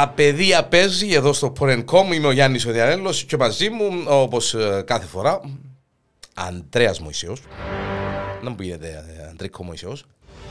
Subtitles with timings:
[0.00, 2.12] Τα παιδεία παίζει εδώ στο Porn.com.
[2.14, 5.40] Είμαι ο Γιάννης ο Διανέλος και μαζί μου, όπως ε, κάθε φορά,
[6.34, 7.42] Αντρέας Μωυσέος.
[8.42, 10.04] Να μου πείτε, ε, Αντρίκο Μωυσέος.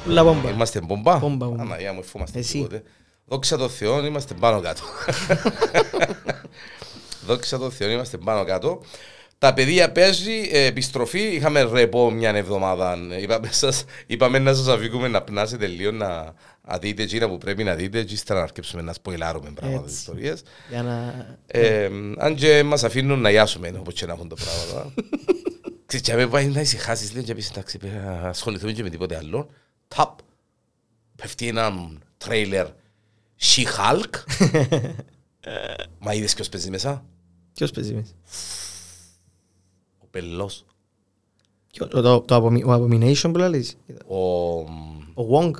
[0.05, 0.49] Λα μπόμπα.
[0.49, 1.17] Είμαστε μπομπά.
[1.17, 1.61] Μπομπά, μπομπα.
[1.61, 2.53] Αναγία μου, εφόμαστε Εσύ.
[2.53, 2.83] τίποτε.
[3.25, 4.81] Δόξα τω Θεώ, είμαστε πάνω κάτω.
[7.27, 8.81] Δόξα τω Θεώ, είμαστε πάνω κάτω.
[9.39, 11.21] Τα παιδεία παίζει, ε, επιστροφή.
[11.21, 12.97] Είχαμε ρεπό μια εβδομάδα.
[13.19, 16.33] Είπαμε, σας, είπαμε να σας αφήκουμε να πνάσετε λίγο, να,
[16.67, 19.95] να δείτε εκείνα που πρέπει να δείτε και ύστερα να αρκέψουμε να σποιλάρουμε πράγματα Έτσι.
[19.95, 20.41] ιστορίες.
[20.69, 21.25] Για να...
[21.47, 24.93] Ε, αν και μας αφήνουν να γιάσουμε όπως και να έχουν τα πράγματα.
[25.85, 28.89] Ξέρεις, και αν πάει να ησυχάσεις λίγο και πεις εντάξει, πρέπει να ασχοληθούμε και με
[28.89, 29.49] τίποτε άλλο.
[29.87, 30.19] Ταπ.
[31.15, 32.67] Πέφτει ένα τρέιλερ
[33.41, 34.13] She-Hulk.
[35.99, 37.05] Μα είδες ποιος παίζει μέσα;
[37.53, 38.11] Ποιος παίζει μέσα;
[40.09, 40.65] Ο Πελός.
[41.71, 43.77] Ποιο- Το, το, το Abomi- ο Abomination που λαλείς.
[44.07, 44.17] Ο...
[45.23, 45.51] Ο Wong.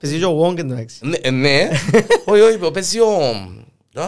[0.00, 1.06] Παίζει και ο Wong εντάξει.
[1.06, 1.68] Ναι, ε, ναι.
[2.26, 3.08] όχι, όχι, ο παίζει ο...
[3.94, 4.06] Α,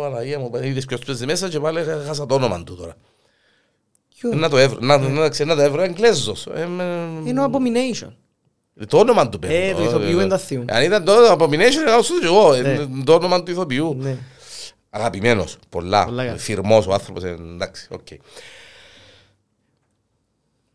[0.00, 2.94] Παναγία μου, είδες ποιος παίζει μέσα και πάλι χάσα το όνομα του τώρα.
[4.18, 6.46] Ποιο; Να το έβρω, να, να, να, να το έβρω, Εγγλέζος.
[6.54, 8.08] Ε, με- Είναι ο Abomination.
[8.88, 9.56] Το όνομα του παίρνω.
[9.56, 10.66] Ε, του ηθοποιού εν τα θύμουν.
[10.70, 12.56] Αν ήταν το Abomination, θα σου και εγώ.
[12.56, 12.72] Ναι.
[12.72, 13.96] ε, Το όνομα του ηθοποιού.
[14.96, 15.02] Ναι.
[15.02, 16.04] Αγαπημένος, πολλά.
[16.04, 16.38] Πολλά καλά.
[16.38, 18.06] Φυρμός ο άνθρωπος, ε, εντάξει, οκ.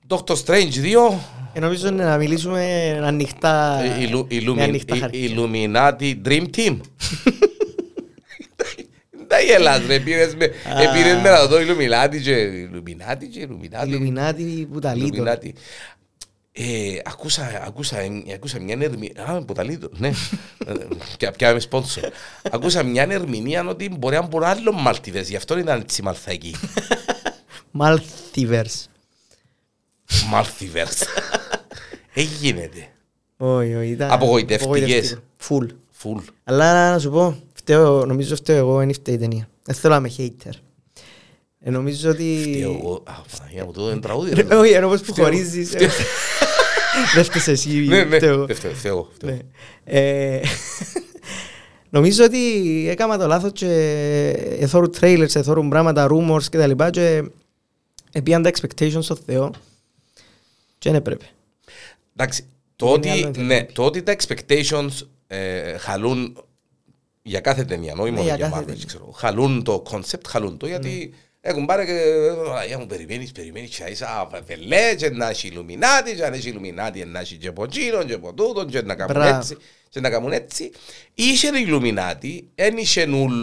[0.08, 1.19] Doctor Strange 2,
[1.53, 3.81] Ε, νομίζω είναι να μιλήσουμε ανοιχτά.
[3.83, 5.19] ε, Illu- με Illumi- ανοιχτά I- χαρτιά.
[5.30, 6.77] Illuminati Dream Team.
[9.27, 10.52] Τα γελάς ρε, πήρες με, ε,
[10.94, 13.88] πήρες με να δω Illuminati και Illuminati και Illuminati.
[13.88, 15.23] Illuminati που τα λείτω.
[16.55, 16.59] Illuminati.
[16.97, 17.97] Ε, ακούσα, ακούσα,
[18.33, 19.25] ακούσα μια ερμηνεία.
[19.25, 20.07] Α, που τα λείτω, ναι.
[20.07, 20.73] Ε,
[21.17, 22.03] Και πιάμε σπόνσορ.
[22.52, 26.55] Ακούσα μια ερμηνεία ότι μπορεί να μπορεί άλλο μάλτιδες, γι' αυτό ήταν έτσι μαλθακή.
[27.77, 28.86] Multiverse.
[30.31, 31.03] Μάλθιβερς.
[32.14, 32.70] Έγινε.
[33.37, 34.65] Όχι, όχι, ήταν Απογοητευτικές.
[34.67, 35.21] απογοητευτικό.
[35.47, 35.67] Full.
[35.92, 36.20] Φουλ.
[36.43, 39.49] Αλλά να σου πω, φταίω, νομίζω φταίω εγώ, δεν φταίει η ταινία.
[39.64, 40.52] Δεν θέλω να είμαι hater.
[41.64, 42.60] Ε, νομίζω ότι...
[42.61, 44.33] Εγώ, α, Παναγία μου, το είναι τραγούδι.
[44.33, 44.55] Ρε, ρε.
[44.55, 45.23] Όχι, ενώ πως που Φταίω.
[45.26, 45.73] χωρίζεις.
[45.73, 45.89] ε,
[47.16, 48.45] Δεν φταίς εσύ, Ναι, ναι, φταίω εγώ.
[48.45, 49.30] δεν φταίω, φταίω εγώ, φταίω.
[49.30, 49.39] Ναι.
[49.83, 50.39] Ε,
[51.89, 52.39] Νομίζω ότι
[52.89, 53.67] έκανα το λάθος και
[54.60, 57.23] εθώρου trailers, εθώρου πράγματα, rumors και τα λοιπά και
[58.11, 59.52] επίαν τα expectations στο Θεός
[60.77, 61.26] και δεν έπρεπε.
[62.16, 62.45] Εντάξει,
[62.76, 63.48] το Είναι ότι, άλλο ενδιαφέρον.
[63.48, 64.89] ναι, το ότι τα expectations
[65.27, 66.44] ε, χαλούν
[67.21, 68.83] για κάθε ταινία, όχι Ναι, μόνο για για κάθε Marvel, ταινία.
[68.88, 69.11] ξέρω.
[69.16, 74.27] Χαλούν το concept, χαλούν το, γιατί έχουν πάρει και «Α, μου περιμένεις, περιμένεις και ίσα
[74.45, 78.13] πελέ και να έχει Illuminati και αν έχει Illuminati να έχει και από εκείνον και
[78.13, 79.37] από τούτον και να κάνουν Μπράβο.
[79.37, 79.57] έτσι
[79.89, 80.71] και να κάνουν έτσι.
[81.13, 83.33] Είχε Illuminati, εν είχε νουλ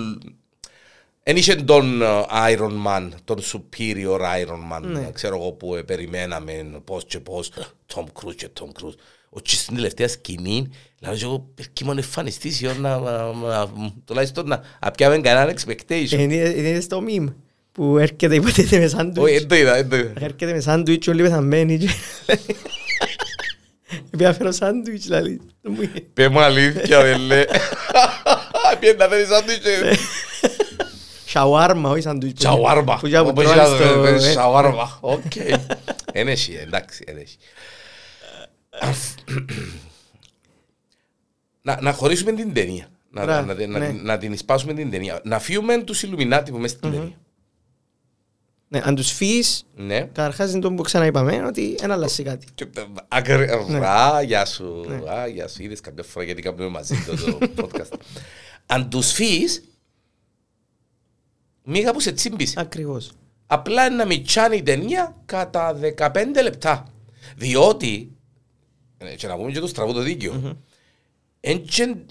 [1.22, 2.06] Εν είχε τον ε,
[2.54, 5.10] Iron Man, τον superior Iron Man, Ναι.
[5.12, 7.52] ξέρω εγώ που ε, περιμέναμε πώς και πώς,
[7.94, 8.94] Tom Cruise και Tom Cruise.
[9.30, 10.68] Ο και στην τελευταία σκηνή,
[11.00, 13.70] λέω και εγώ, περκεί μόνο εμφανιστείς για να, να- να-
[14.04, 16.10] τουλάχιστον να απιάμε κανέναν expectation.
[16.10, 17.34] Είναι είναι στο meme
[17.78, 19.38] που έρχεται υποτίθεται με Όχι, σάντουιτς.
[19.38, 20.12] δεν το είδα, δεν το είδα.
[20.20, 21.88] Έρχεται με σάντουιτς όλοι πεθαμένοι και...
[24.12, 25.40] Επειδή φέρω σάντουιτς, δηλαδή.
[25.60, 26.00] Δεν μου είχε.
[26.14, 27.44] Πες μου αλήθεια, δεν λέει.
[28.80, 29.90] Πιένει να φέρει σάντουιτς Ναι.
[29.90, 29.98] και-
[31.26, 32.42] Σαουάρμα, όχι σάντουιτς.
[32.42, 32.96] Σαουάρμα.
[33.00, 34.98] Που για που Όπως τρώνε ήταν, στο- ε, ε, Σαουάρμα.
[35.00, 35.36] Οκ.
[36.12, 37.36] Εν έχει, εντάξει, εν έχει.
[41.62, 42.86] Να, να χωρίσουμε την ταινία.
[43.10, 43.88] Να, Μπράβο, να, να, ναι.
[44.02, 45.20] να την εισπάσουμε την ταινία.
[45.24, 47.12] Να φύγουμε τους Illuminati που μέσα στην ταινία.
[48.70, 50.00] Ναι, αν τους φύγεις, Ναι.
[50.00, 52.46] καταρχάς είναι το που ξαναείπαμε, ότι δεν αλλάζει κάτι.
[52.54, 53.86] Και, ε, ακρι- Ναι.
[53.86, 54.84] Α, γεια σου.
[55.08, 55.62] Α, γεια σου.
[55.62, 57.92] Είδες κάποια φορά γιατί κάνουμε μαζί το, το podcast.
[58.66, 59.64] Αν τους φύγεις,
[61.64, 62.60] μίγα που σε τσίμπησε.
[62.60, 63.12] Ακριβώς.
[63.46, 66.92] Απλά να μιτσάνει η ταινία κατά 15 λεπτά.
[67.36, 68.12] Διότι,
[68.98, 70.58] ε, και να πούμε και το στραβό το δίκαιο,
[71.40, 72.04] έτσι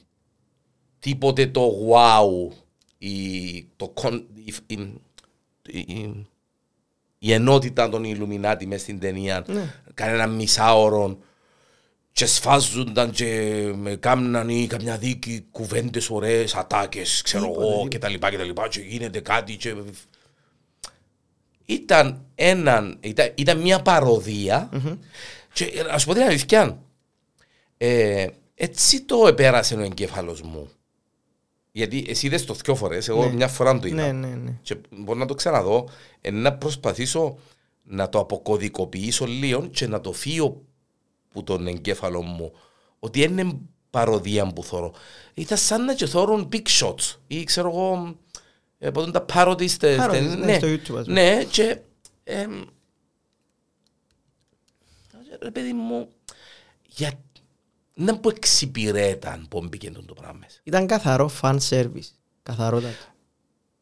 [0.99, 2.53] τίποτε το wow,
[2.97, 4.53] η, το, κον- η,
[5.67, 6.25] η,
[7.19, 9.73] η- η ενότητα των Ιλουμινάτι μες στην ταινία, Ναι.
[9.93, 11.17] κανένα μισάωρο
[12.11, 17.87] και σφάζονταν και με κάμναν ή καμιά δίκη κουβέντες ωραίες, ατάκες, ξέρω Τίποτα, εγώ τίποτα.
[17.89, 19.75] και τα λοιπά και τα λοιπά και γίνεται κάτι και...
[21.65, 24.69] Ήταν έναν, ήταν, ήταν μια παροδία
[25.53, 26.79] και ε, να σου πω την αλήθεια,
[27.77, 30.69] ε, έτσι το επέρασε ο εγκέφαλος μου.
[31.77, 33.33] Γιατί εσύ είδες το δυο φορές, εγώ Ναι.
[33.33, 33.95] μια φορά το είδα.
[33.95, 34.59] Ναι, ναι, ναι.
[34.61, 35.89] Και μπορώ να το ξαναδώ,
[36.21, 37.37] ε, να προσπαθήσω
[37.83, 40.61] να το αποκωδικοποιήσω λίγο και να το φύγω
[41.29, 42.51] που τον εγκέφαλο μου
[42.99, 43.57] ότι είναι
[43.89, 44.93] παροδία που θωρώ.
[45.33, 48.15] Ήταν σαν να και θωρούν big shots ή ξέρω εγώ
[48.79, 51.35] ε, από τα parodies τε- Parodies, τε- ναι, στο YouTube, ας πούμε.
[51.35, 51.79] Ναι, και
[52.23, 52.61] εμ,
[55.41, 56.07] ρε παιδί μου
[56.87, 57.11] για,
[57.99, 60.59] δεν που εξυπηρέταν που μπήκε το πράγμα μέσα.
[60.63, 62.09] Ήταν καθαρό fan service.
[62.43, 62.93] Καθαρότατο.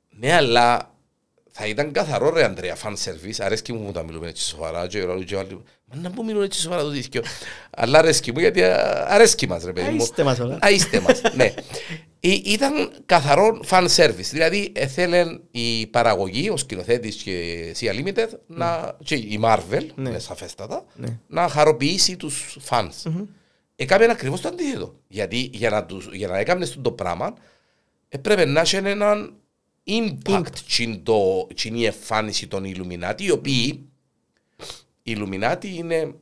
[0.09, 0.91] Ναι, αλλά
[1.51, 3.35] θα ήταν καθαρό ρε Αντρέα, fan service.
[3.39, 5.63] Αρέσκει μου που τα μιλούμε έτσι σοβαρά και ο και άλλοι.
[5.85, 7.21] Μα να μου μιλούν έτσι σοβαρά το δίσκιο.
[7.69, 8.63] Αλλά αρέσκει μου γιατί
[9.07, 10.01] αρέσκει μας ρε παιδί μου.
[10.01, 10.57] Αείστε μας όλα.
[10.61, 11.53] Αείστε μας, ναι.
[12.19, 14.29] Ή- Ήταν καθαρό fan service.
[14.31, 20.09] Δηλαδή θέλει η παραγωγή, ο σκηνοθέτης και η Sea Limited, να, και η Marvel, Ναι.
[20.09, 20.19] ναι.
[20.19, 21.19] σαφέστατα, Ναι.
[21.27, 23.11] να χαροποιήσει τους fans.
[23.75, 24.95] Έκαμε ακριβώς το αντίθετο.
[25.07, 27.33] Γιατί για να, τους, για να έκαμνες το πράγμα,
[28.09, 29.33] έπρεπε να έχει έναν
[29.87, 33.89] impact στην το- στην η εμφάνιση των Illuminati, οι οποίοι
[35.03, 36.13] οι Illuminati είναι,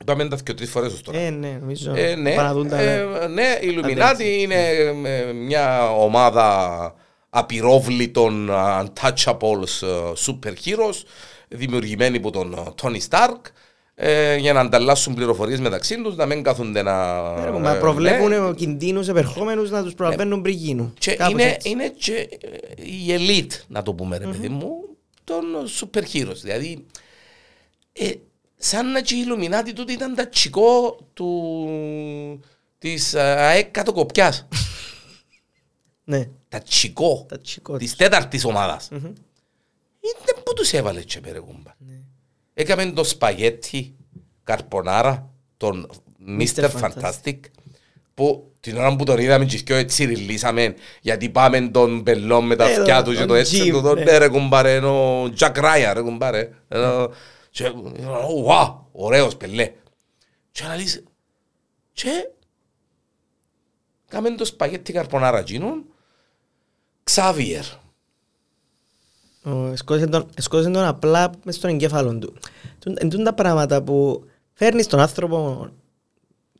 [0.00, 1.18] είπαμε τα και τρεις φορές ως τώρα.
[1.18, 1.94] Ε, ναι, νομίζω.
[1.94, 4.40] Ε, ναι, πάνε να δουν τα- ε, ναι, οι Illuminati αντέξει.
[4.40, 4.68] είναι
[5.04, 6.94] ε, μια ομάδα
[7.30, 11.02] απειρόβλητων untouchables ε, super heroes
[11.48, 13.40] δημιουργημένοι από τον ε, Tony Stark
[14.00, 17.22] ε, για να ανταλλάσσουν πληροφορίες μεταξύ τους, να μην κάθονται να...
[17.34, 18.54] Ναι, ρε, ε, κομπά, Προβλέπουν ναι.
[18.54, 20.94] κινδύνους επερχόμενους να τους προλαβαίνουν πριν γίνουν.
[20.98, 21.68] Και Κάπως είναι, έτσι.
[21.68, 24.70] είναι και ε, η elite, να το πούμε ρε παιδί μου,
[25.24, 25.44] των
[25.80, 26.36] super heroes.
[26.42, 26.86] Δηλαδή,
[27.92, 28.10] ε,
[28.56, 31.60] σαν να και οι Illuminati τούτοι ήταν τα τσικό του,
[32.78, 34.46] της ε, ΑΕΚ κάτω κοπιάς.
[36.04, 37.96] Ναι, τα τσικό τα τσικό της τους.
[37.96, 38.88] τέταρτης ομάδας.
[38.90, 41.70] Είναι που τους έβαλες και πέρα κουμπά.
[41.78, 41.97] Ναι.
[42.60, 43.96] Έκαμε το σπαγέτι
[44.44, 45.90] καρπονάρα, τον
[46.38, 46.46] Mr.
[46.46, 46.70] Mr.
[46.80, 47.38] Fantastic,
[48.14, 52.40] που την ώρα που τον είδαμε και οι δυο έτσι ριλίσαμε, γιατί πάμε τον μπελό
[52.42, 54.04] με τα Ε, αυτιά τον- του και τον το έτσι Jim, του, τον ναι.
[54.04, 56.50] ναι ρε κουμπάρε, είναι ο Jack Ryan ρε κουμπάρε.
[56.68, 57.10] Ενώ-
[57.50, 57.72] Και,
[58.36, 59.72] ουα, ωραίος πελέ.
[60.50, 61.04] Και αναλύσει,
[61.92, 62.28] και
[64.08, 65.84] κάμε το σπαγέτι καρπονάρα γίνον,
[67.04, 67.64] Ξάβιερ.
[69.52, 72.34] Ο- Σκότωσε τον, σκότωσε τον απλά μες στον εγκέφαλο του.
[72.94, 75.68] Εν τούν τα πράγματα που φέρνεις τον άνθρωπο,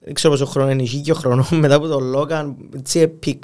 [0.01, 3.39] δεν ξέρω πόσο χρόνο είναι, χίλιο χρόνο, μετά από τον Λόγκαν, έτσι epic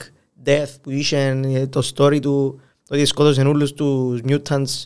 [0.44, 4.84] death που είχε ε, το story του, το ότι σκότωσε όλους τους mutants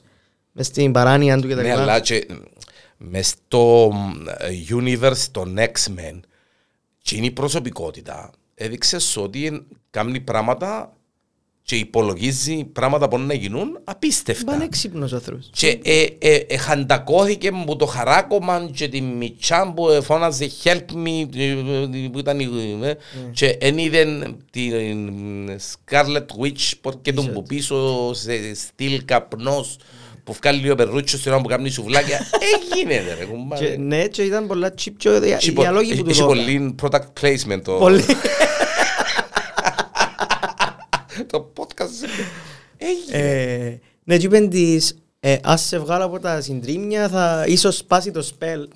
[0.53, 1.61] μες στην παράνοια του κτλ.
[1.61, 2.27] Ναι, αλλά και
[2.97, 3.91] μες στο
[4.39, 6.21] ε, universe των X-Men
[7.03, 10.93] και είναι η προσωπικότητα έδειξε σου ότι κάνει πράγματα
[11.69, 14.59] και υπολογίζει πράγματα που να γίνουν Πάνε απίστευτα.
[14.63, 15.51] έξυπνος ο άνθρωπος.
[15.53, 20.93] Και ε, ε, ε, χαντακώθηκε που το χαράκωμα και τη Μιτσάν που ε, φώναζε help
[21.07, 22.49] me ε, ε, που ήταν η,
[22.83, 22.93] ε,
[23.33, 24.07] και εν είδε
[24.51, 25.11] την
[25.51, 29.77] Scarlet Witch που και τον που πίσω σε στυλ καπνός
[30.25, 33.77] που βγάλει ο περρούτσος στην ώρα που κάνει σουβλάκια έγινε ρε Και, κουμπάρε.
[33.79, 36.35] ναι, και ήταν πολλά cheap και οι Έχει πο- διαλόγοι που του έχει δώκα.
[36.35, 38.03] πολύ product placement το, Πολύ.
[41.31, 42.09] το podcast.
[42.77, 43.19] Έγινε.
[43.19, 48.11] Ε, Ναι, και είπεν της, ε, ας σε βγάλω από τα συντρίμμια, θα ίσως σπάσει
[48.11, 48.69] το σπέλ.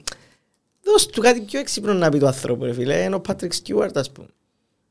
[0.85, 3.03] Δώσ' του κάτι πιο έξυπνο να πει το άνθρωπο, ρε φίλε.
[3.03, 4.27] Είναι ο Πάτρικ Στιούαρτ, ας πούμε.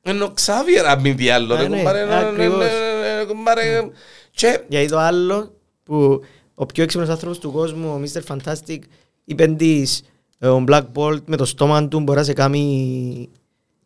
[0.02, 2.58] Ενώ Ξάβιερ αν μην τι άλλο ρε Α, ναι, κουμπάρε, ναι, ναι, ακριβώς.
[2.58, 3.90] ναι, ναι, ναι, κουμπάρε.
[4.32, 6.22] Και Γιατί το άλλο που
[6.56, 8.36] ο πιο έξυπνος άνθρωπος του κόσμου, ο Mr.
[8.36, 8.80] Fantastic,
[9.26, 10.02] είπε της,
[10.40, 13.41] ε, ο Black Bolt με το στόμα του μπορεί να σε κάνει ε,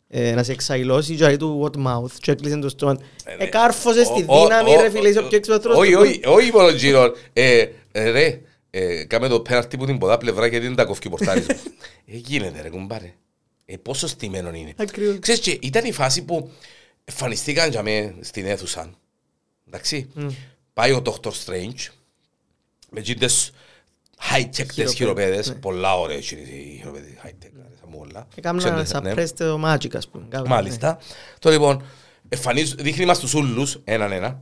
[0.08, 2.94] να σε εξαϊλώσει και λέει του what mouth και έκλεισε το στόμα.
[2.94, 3.44] ναι.
[3.44, 6.00] Εκάρφωσε στη Ο- ο- δύναμη ο- ρε φίλε, είσαι ο πιο έξυπνος άνθρωπος Όχι, του
[6.02, 6.36] όχι, κόσμου.
[6.38, 7.16] όχι μόνο γύρω.
[7.34, 11.10] Ε, ε, Ρε, ε, κάμε το πέναρτι που την ποδά πλευρά γιατί δεν τα κοφκεί
[11.10, 11.56] πορτάρις μου.
[12.08, 13.14] Ε, γίνεται ρε κουμπάρε.
[13.66, 14.74] Ε, πόσο στημένο είναι.
[14.76, 15.20] Ακριβώς.
[15.20, 16.52] Ξέρεις και ήταν η φάση που
[17.06, 18.94] εμφανιστήκαν για μέ στην αίθουσα.
[19.68, 20.10] Εντάξει.
[20.74, 21.30] Πάει ο Dr.
[21.46, 21.88] Strange
[22.90, 23.52] με τζίντες
[24.32, 25.48] high-tech τις Χειροπέδες, χειροπέδες.
[25.48, 25.56] ναι.
[25.56, 27.50] Πολλά ωραίες είναι οι χειροπέδες high-tech.
[28.02, 28.28] Αρέσαν μου όλα.
[28.36, 29.14] Έκανα Ξέρετε, να ναι.
[29.24, 30.26] suppress το magic, ας πούμε.
[30.30, 30.98] κάπου, Μάλιστα.
[31.40, 31.84] Το λοιπόν,
[32.30, 34.42] εμφανίζ- δείχνει μας τους ούλους έναν ένα.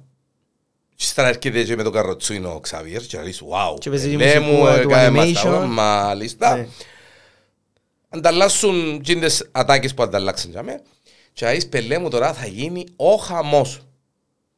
[0.96, 3.80] Και ύστερα έρχεται και με το καροτσούινο ο Ξαβιέρ και λέει wow.
[3.80, 5.48] Και παίζει η λέει μουσική μου, του έκανε μας τα animation.
[5.58, 6.56] όλα, Μάλιστα.
[6.56, 6.68] Ναι.
[8.10, 10.82] Ανταλλάσσουν τζίντες ατάκες που ανταλλάξαν για μέ.
[11.34, 13.80] Και αείς πελέ μου τώρα θα γίνει ο χαμός.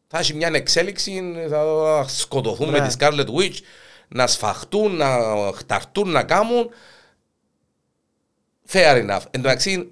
[0.08, 1.64] Θα έχει μια εξέλιξη, θα
[2.08, 2.90] σκοτωθούν με Μπράβο.
[2.90, 3.58] τη Scarlet Witch,
[4.08, 5.08] να σφαχτούν, να
[5.56, 6.70] χταρτούν, να κάνουν.
[8.69, 9.22] Fair enough.
[9.31, 9.91] Εν τω μεταξύ,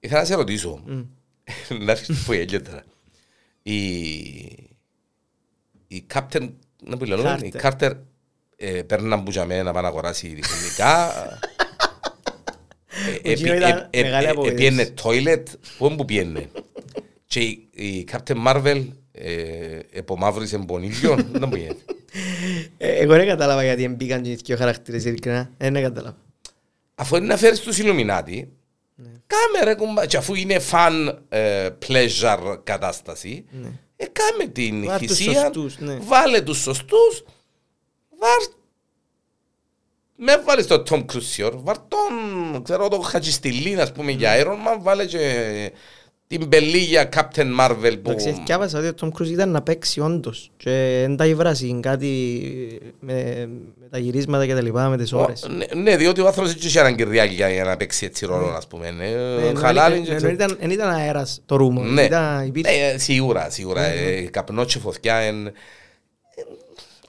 [0.00, 0.82] ήθελα να σε ρωτήσω,
[1.80, 2.82] να έρθεις που έγινε τώρα.
[3.62, 3.74] Η,
[5.88, 6.50] η Captain,
[6.84, 7.70] να πει λέω, η Carter.
[7.80, 7.92] Carter
[8.56, 11.08] ε, παίρναν που για μένα να πάνε να αγοράσει τεχνικά.
[13.26, 14.56] Ο Gino ήταν μεγάλη απογοήτευση.
[14.66, 15.42] Πιένε toilet,
[15.78, 16.48] πού είναι που πιένε.
[17.26, 21.82] Και η- η Captain Marvel ε, επομαύρισε πονίλιο, δεν μου γίνεται.
[22.76, 25.50] Ε, Εγώ δεν κατάλαβα γιατί μπήκαν και οι δύο χαρακτήρες ειλικρινά.
[25.56, 26.16] Ε, Δεν κατάλαβα.
[26.94, 28.46] Αφού είναι να φέρεις τους Illuminati,
[29.26, 33.44] κάμε ρε κουμπά, και αφού είναι fan ε, pleasure κατάσταση,
[33.96, 35.96] ε, κάμε την Βάλ' τους θυσία, σωστούς, ναι.
[36.00, 37.24] βάλε τους σωστούς,
[38.18, 38.38] βάρ
[40.16, 44.78] Με βάλεις το Tom Cruise, βάρ τον, ξέρω, το Χατζιστηλίν, ας πούμε, για Iron Man,
[44.80, 45.72] βάλε και
[46.38, 48.10] την πελή για Captain Marvel που...
[48.10, 50.70] Εντάξει, διάβασα ότι ο Τόμ Κρούζ ήταν να παίξει όντως και
[51.06, 52.40] δεν τα υβράσει κάτι
[53.00, 53.48] με,
[53.80, 55.46] με τα γυρίσματα και τα λοιπά, με τις ώρες.
[55.56, 58.66] Ναι, ναι, διότι ο άνθρωπος δεν είχε έναν κυριάκι για να παίξει έτσι ρόλο, ας
[58.66, 58.90] πούμε.
[58.90, 61.82] Ναι, Ε, ενώ Χαλάλη εν- και- ενώ ήταν- εν ήταν αέρας το ρούμο.
[61.82, 62.02] Ναι.
[62.02, 63.84] Ήταν, υπήρχε, Ναι, σίγουρα, σίγουρα.
[63.84, 65.46] Ε, Καπνός και φωτιά εν...
[65.46, 65.52] ε,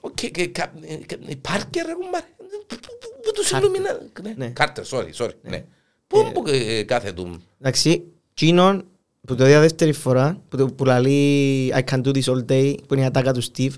[0.00, 2.24] οκ, και κα- ε, κα- η Πάρκερ, ρε κουμπάρε.
[2.66, 3.98] Πού- πού- Πού τους ηλουμινά...
[4.22, 4.32] Ναι.
[4.36, 5.30] Ναι, Κάρτερ, sorry, sorry.
[5.42, 5.64] ναι.
[6.06, 7.42] Πού που ε, κάθε του...
[7.60, 8.02] Εντάξει,
[8.34, 8.84] Τσίνον
[9.26, 12.74] που το είδα δεύτερη φορά, που, το- που λαλεί I can do this all day,
[12.88, 13.70] που είναι η ατάκα του Steve,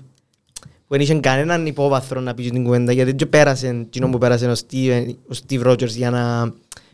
[0.61, 4.45] που δεν είχε κανέναν υπόβαθρο να πει την κουβέντα, γιατί δεν πέρασε Τσίνον που πέρασε
[4.49, 6.53] ο Steve, ο Steve Rogers για να,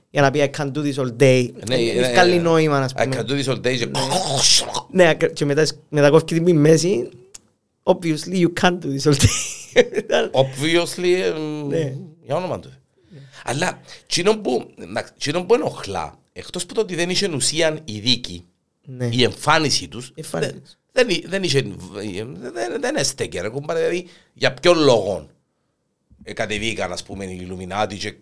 [0.10, 1.50] για να πει I can do this all day.
[1.68, 2.42] Ναι, Έχει ναι, καλή ναι.
[2.42, 3.16] νόημα, ας I πούμε.
[3.28, 3.88] can do this all day και...
[4.92, 7.10] Ναι, ακ- και μετά, μετά κόφει την μη μέση,
[7.84, 9.28] obviously you can't do this all day.
[9.98, 11.34] Ήταν- Obviously, ε,
[11.68, 11.96] Ναι.
[12.26, 12.72] για όνομα του.
[13.46, 18.00] Αλλά, τσίνο που, να- τσίνο που ενοχλά, εκτός που το ότι δεν είχε ουσία η
[18.00, 18.46] δίκη,
[18.86, 19.06] Ναι.
[19.12, 20.76] η εμφάνιση τους, Η εμφάνιση δεν- τους.
[20.92, 21.62] δεν, εί- δεν είχε,
[22.54, 25.28] δεν, δεν έστεκε ρε κουμπάρε, δηλαδή για ποιον λόγο
[26.24, 28.16] ε, κατεβήκαν ας πούμε οι Ιλουμινάτοι και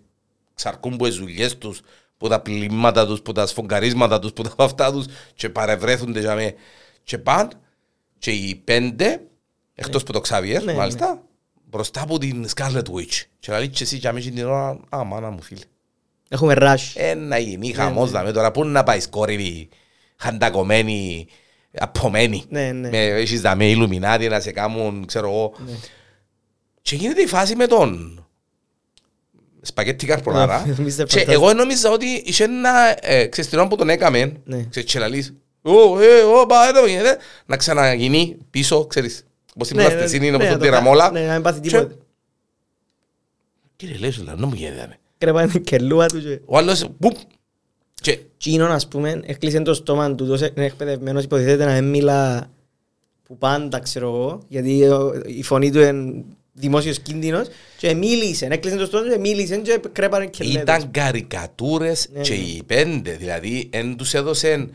[0.53, 1.81] ξαρκούν που τις δουλειές τους,
[2.17, 5.05] που τα πλημματα τους, που τα σφογκαρίσματα τους, που τα αυτά τους
[5.35, 6.53] και παρευρέθονται για με
[7.03, 7.51] και παν
[8.17, 9.21] και οι πέντε,
[9.75, 11.23] εκτός που το Ξαβιέρ, Ναι, μάλιστα,
[11.69, 13.21] μπροστά από την Scarlet Witch.
[13.39, 15.61] Και λέει και εσύ για μένα την ώρα, α, μάνα μου φίλε.
[16.33, 16.91] Έχουμε rush.
[16.93, 19.69] Ε, να γίνει χαμός, δαμε τώρα, πού να πάει σκόρυβη,
[20.15, 21.27] χαντακωμένη,
[21.77, 22.43] απομένη.
[22.49, 22.89] Ναι, ναι.
[22.89, 25.53] Με, έχεις δαμε ηλουμινάτι να σε κάνουν, ξέρω εγώ.
[26.81, 28.17] Και γίνεται η φάση με τον
[29.61, 30.65] σπαγέτι καρπονάρα.
[30.65, 31.05] Ναι, Mr.
[31.07, 31.27] και Fantastic.
[31.27, 34.65] εγώ νόμιζα ότι είχε ένα, ε, ξέρεις την ώρα που τον έκαμε, Ναι.
[34.69, 39.25] ξέρεις, και λαλείς, «Ω, ε, ω, πα, εδώ γίνεται», να ξαναγίνει πίσω, ξέρεις,
[39.55, 41.03] όπως την Ναι, πλαστεσίνη, ναι, όπως ναι, τον να το τυραμόλα.
[41.03, 41.95] κα- Ναι, να μην πάθει Και- τίποτα.
[43.75, 44.97] Κύριε λέει, σου λέω, να μου γίνεται.
[45.31, 45.39] Δάμε».
[45.41, 46.39] Κρέπανε την κελούα του και...
[46.45, 47.15] Ο άλλος, μπουπ,
[48.01, 52.51] και Τσίνον, ας πούμε, έκλεισε το στόμα του, τόσο είναι εκπαιδευμένος, υποτιθέται να μην μιλά
[53.23, 58.75] που πάντα, ξέρω εγώ, γιατί ο- η φωνή του είναι δημόσιος κίνδυνος και μίλησε, έκλεισε
[58.77, 62.39] το στόμα του και μίλησε και κρέπανε και Ήταν καρικατούρες Ναι, και ναι.
[62.39, 64.71] οι πέντε, δηλαδή δεν τους έδωσαν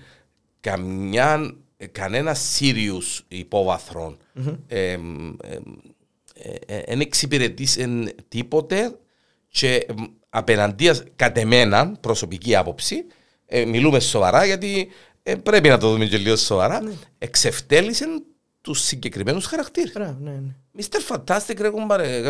[0.61, 1.55] καμιά,
[1.93, 4.17] κανένα serious υπόβαθρο.
[6.87, 8.97] Δεν εξυπηρετήσαν τίποτε
[9.49, 9.87] και
[10.31, 13.07] εμ, απέναντίας κατ' εμένα, προσωπική άποψη,
[13.47, 14.89] ε, μιλούμε σοβαρά γιατί
[15.23, 16.91] ε, πρέπει να το δούμε και λίγο σοβαρά, Ναι.
[17.19, 18.23] εξευτέλισαν
[18.61, 19.93] τους συγκεκριμένους χαρακτήρες.
[19.93, 20.83] Μπράβο, ναι, ναι.
[20.83, 21.17] Mr.
[21.17, 22.21] Fantastic ρε κουμπάρε.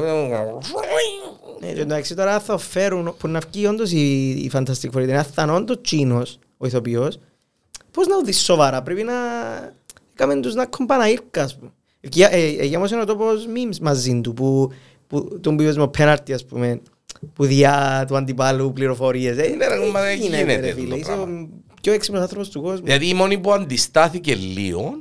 [1.61, 5.23] Ναι, και εντάξει τώρα θα φέρουν, που να βγει όντως η, η Fantastic Four, είναι
[5.23, 7.19] θα είναι όντως Τσίνος, ο ηθοποιός,
[7.91, 9.13] πώς να το δεις σοβαρά, πρέπει να
[10.15, 11.71] κάνουμε τους να κομπαναήρκα, ας πούμε.
[12.01, 14.73] Εκεί, ε, ε, για μας είναι ο τόπος memes μαζί του, που,
[15.07, 16.81] που τον πήγες με πέναρτι, ας πούμε,
[17.35, 19.39] που διά του αντιπάλου πληροφορίες.
[19.39, 21.49] Ε, Ναι, ρε, κουμπάρε, ε, γίνεται ρε, αυτό φίλε, το είσαι πράγμα.
[21.71, 22.85] ο πιο έξυπνος άνθρωπος του κόσμου.
[22.85, 24.95] Δηλαδή η μόνη που αντιστάθηκε λίγο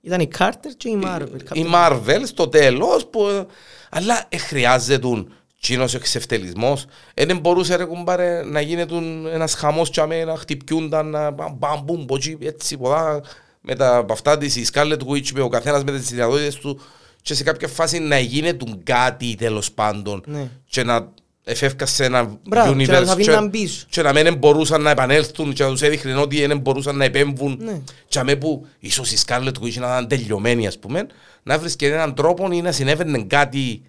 [0.00, 1.28] Ήταν η Carter και η Marvel.
[1.52, 3.46] η Marvel στο τέλος που,
[3.90, 5.24] αλλά ε, χρειάζεται
[5.58, 8.94] κοινός εξευτελισμός ε, δεν μπορούσε ρε κουμπάρε να γίνεται
[9.32, 13.20] ένας χαμός και αμέ, να χτυπιούνταν να μπαμ μπαμ μπουμ ποτσι, έτσι πολλά
[13.60, 16.80] με τα από αυτά της η Scarlet Witch με ο καθένας με τις δυνατότητες του
[17.24, 20.48] και σε κάποια φάση να γίνεται κάτι τέλος πάντων Ναι.
[20.66, 21.12] και να
[21.44, 23.86] εφεύκα σε ένα Μπράβο, και να universe τα αφήναν πίσω.
[23.90, 27.58] και να μην μπορούσαν να επανέλθουν και να τους έδειχνε ότι δεν μπορούσαν να επέμβουν
[27.62, 27.80] Ναι.
[28.08, 31.06] και αμέ που ίσως η Scarlet Witch να ήταν τελειωμένη ας πούμε
[31.42, 33.82] να βρίσκει έναν τρόπο ή να συνέβαινε κάτι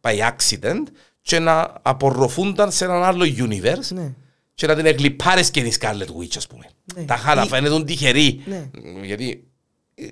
[0.00, 0.82] by accident
[1.22, 4.12] και να απορροφούνταν σε έναν άλλο universe Ναι.
[4.54, 6.64] και να την εγκλιπάρες και η Scarlet Witch ας πούμε.
[6.96, 7.02] Ναι.
[7.02, 8.40] Τα χάλα Ή- φαίνεται τυχεροί.
[8.46, 8.70] Ναι.
[9.02, 9.38] Γιατί ε,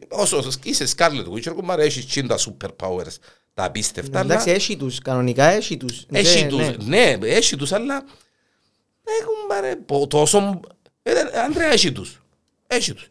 [0.09, 3.15] όσο είσαι Scarlet Witch ρε κουμπάρε έχεις τσιν τα superpowers
[3.55, 6.07] τα απίστευτα αλλά Εντάξει, έχει τους, κανονικά έχει τους.
[6.13, 7.17] έχει Ναι, τους, ναι.
[7.17, 8.05] ναι, έχει τους, αλλά
[9.21, 10.61] έχουν πάρε πο- τόσο...
[11.03, 12.21] ε, ε, Ανδρέα, έχει τους.
[12.67, 13.09] Έχει τους.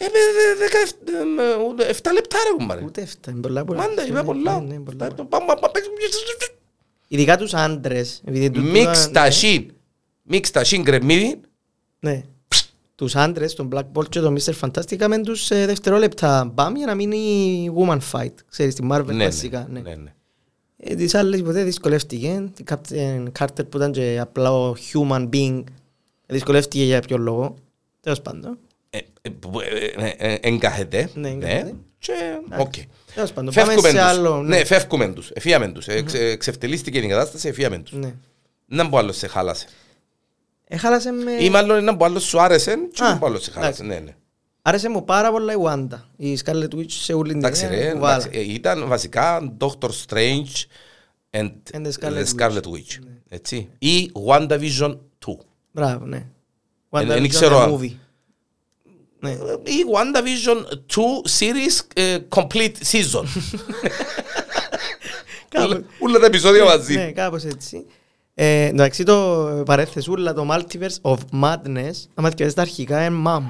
[0.00, 2.82] Ε, με δε- δεκαεφ- ε, με ούτε εφτά λεπτά ρε κουμπάρε.
[2.84, 3.80] Ούτε αυτά, είναι πολλά πολλά.
[3.80, 4.60] Μάντα, είπα Ναι, πολλά.
[4.60, 5.08] ναι, ναι, πολλά.
[5.14, 5.72] Τα- πάμε, πάμε, πάμε.
[7.08, 8.22] Ειδικά τους άντρες.
[8.24, 9.72] επειδή τούτο- Μίξ ναι, ταχύν.
[10.22, 11.40] Μίξ ταχύν κρεμμύδι.
[12.00, 12.24] Ναι.
[12.98, 14.52] Τους άντρες, τον Black Bolt και τον Mr.
[14.60, 18.32] Fantastic, έκαμε τους σε δευτερόλεπτα μπαμ για να μείνει woman fight.
[18.50, 19.66] Ξέρεις, στη Marvel Ναι, κλασικά.
[19.70, 19.90] ναι, ναι.
[19.90, 20.12] ναι, ναι.
[20.76, 22.44] Ε, Τις άλλες ποτέ δυσκολεύτηκε.
[22.54, 25.64] Την Captain Carter που ήταν και απλά ο human being
[26.26, 27.54] δυσκολεύτηκε για ποιο λόγο.
[28.00, 28.58] Τέλος πάντων.
[28.90, 31.10] Ε, ε, που- ε, ε, ε, Εγκάθεται.
[31.14, 31.74] Ναι, εγκάθεται.
[31.98, 32.12] Και,
[32.58, 32.72] οκ.
[33.14, 34.04] Τέλος πάντων, πάμε Φεύγουμε σε τους.
[34.04, 34.42] άλλο.
[34.42, 35.30] Ναι, φεύγουμε τους.
[35.34, 35.86] Εφίαμε τους.
[35.86, 37.92] Εξ- Εξευτελίστηκε η κατάσταση, εφίαμε τους.
[37.92, 38.14] Ναι.
[38.66, 39.66] Να που άλλος σε χάλασε.
[40.68, 41.32] Έχαλασε με...
[41.32, 43.82] Ή μάλλον ένα που άλλος σου άρεσε και Α, ένα που άλλος σε χάλασε.
[43.82, 44.00] εντάξει.
[44.00, 44.16] Ναι, ναι.
[44.62, 45.98] Άρεσε μου πάρα πολλά η Wanda.
[46.16, 48.14] Η Scarlet Witch σε όλη την Εντάξει ρε, ταινία που βάλα.
[48.16, 50.64] εντάξει, ε, ήταν βασικά Doctor Strange
[51.30, 52.38] and, And the Scarlet the Witch.
[52.40, 52.98] Scarlet Witch.
[53.28, 53.68] Έτσι.
[53.78, 54.96] Ή WandaVision
[55.26, 55.32] 2.
[55.72, 56.26] Μπράβο, ναι.
[56.90, 57.92] δεν WandaVision ξέρω the αν- movie.
[59.20, 59.30] Ναι.
[59.64, 63.24] Ή WandaVision 2 series ε, complete season.
[65.48, 66.94] Κάπου- Όλα τα επεισόδια μαζί.
[66.94, 67.86] Ναι, κάπως έτσι.
[68.40, 73.42] Ε, εντάξει, το παρέθεσούλα, το Multiverse of Madness, άμα διαβάζεις τα αρχικά είναι MAM.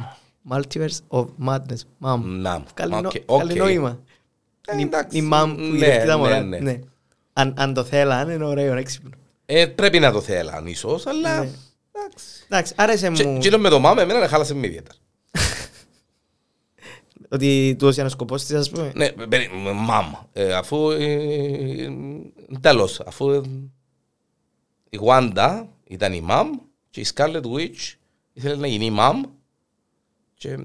[0.51, 2.21] Multiverse of Madness, MAM.
[2.25, 3.59] Να, Καλή νο- οκ, καλή οκ.
[3.59, 3.99] νόημα.
[4.67, 5.19] Ε, Είναι η- εντάξει.
[5.19, 6.41] Η MAM που Ναι, γυρεύει τα μωρά.
[6.41, 6.71] ναι, ναι.
[6.71, 6.79] Ναι.
[7.33, 9.11] Αν, αν το θέλαν, είναι ωραίο, έξυπνο.
[9.47, 11.39] Ε, πρέπει να το θέλαν ίσως, αλλά...
[11.41, 11.49] Ναι.
[11.93, 12.27] εντάξει.
[12.49, 14.99] Εντάξει, άρεσε Και- μου και το με το μάμε, εμένα χάλασε με ιδιαίτερα.
[17.29, 18.93] ότι του έδωσε ένα σκοπός της, ας πούμε.
[18.95, 20.13] Ναι, περί- μαμ.
[20.33, 20.91] Ε, αφού.
[20.91, 21.89] Ε,
[22.61, 23.01] Τέλος.
[23.07, 23.43] Αφού.
[24.91, 26.51] Ε, η Wanda ήταν η μαμ
[26.91, 27.95] και η Scarlet Witch
[28.33, 29.23] ήθελε να γίνει η μαμ.
[30.35, 30.59] Και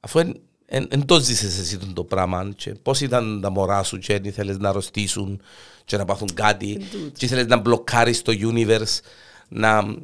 [0.00, 0.20] αφού
[0.68, 4.58] δεν το ζήσες εσύ τον το πράγμα και πώς ήταν τα μωρά σου και ήθελες
[4.58, 5.40] να αρρωστήσουν
[5.84, 6.80] και να πάθουν κάτι
[7.16, 8.98] και ήθελες να μπλοκάρεις το universe
[9.48, 9.94] να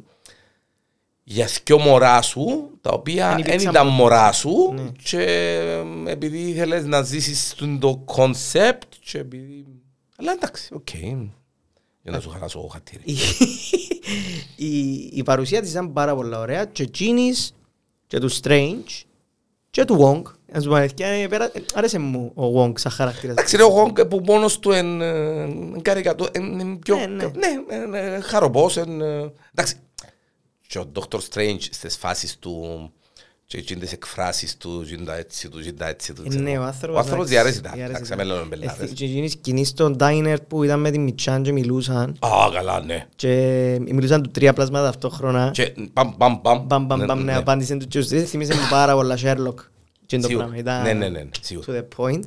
[1.23, 3.95] για δυο μωρά σου τα οποία Εν δεν υπήρξαν ήταν ποτέ.
[3.97, 4.91] μωρά σου Ναι.
[5.03, 5.21] και
[6.05, 9.65] ε, επειδή ήθελες να ζήσεις στον το concept και επειδή...
[10.17, 10.87] Αλλά εντάξει, οκ.
[12.07, 13.01] Για να σου χαλάσω εγώ χατήρι.
[13.05, 13.15] η,
[14.55, 17.53] η, η παρουσία της ήταν πάρα πολύ ωραία και εκείνης
[18.07, 19.03] και του Strange
[19.69, 20.31] και του Wong.
[20.51, 23.31] Να σου πω αλήθεια, ε, πέρα- ε, άρεσε μου ο Wong σαν χαρακτήρας.
[23.31, 26.95] Εντάξει ρε, εγώ που μόνος του εν ε, εν καρικατού, εν εν πιο...
[26.95, 27.25] Ναι, ναι.
[27.25, 29.01] Ναι, εν, ε, χαροπός, εν...
[29.01, 29.75] ε, Εντάξει.
[30.67, 31.17] Και ο Dr.
[31.31, 32.91] Strange στις φάσεις του
[33.47, 36.21] και εκείνες τις εκφράσεις του, γίνοντα έτσι του, γίνοντα έτσι του.
[36.25, 36.43] Ε, ξέρω.
[36.43, 36.95] Ναι, ο άνθρωπος...
[36.95, 37.71] Ο άνθρωπος εντάξει, διαρρέσει τα.
[37.75, 38.17] διαρρέσει Εντάξει, τα.
[38.17, 38.89] με λένε Ε, μπελάδες.
[38.91, 43.05] Και εκείνη σκηνή στον diner που ήταν με τη Μιτσάν και μιλούσαν Α, καλά, ναι.
[43.15, 43.31] και
[43.81, 45.49] μιλούσαν του τρία πλάσματα ταυτόχρονα.
[45.53, 46.63] Και παμ, παμ, παμ.
[46.65, 48.29] Μπαμ, μπαμ, μπαμ, ναι, απάντησε του και τους τρεις.
[48.29, 49.55] Θυμίσε μου πάρα πολλά Sherlock.
[50.05, 50.45] Και είναι το Σίγουρα.
[50.47, 50.57] πράγμα.
[50.57, 51.65] Ήταν Ναι, ναι, ναι, ναι, σίγουρα.
[51.73, 52.21] To the point.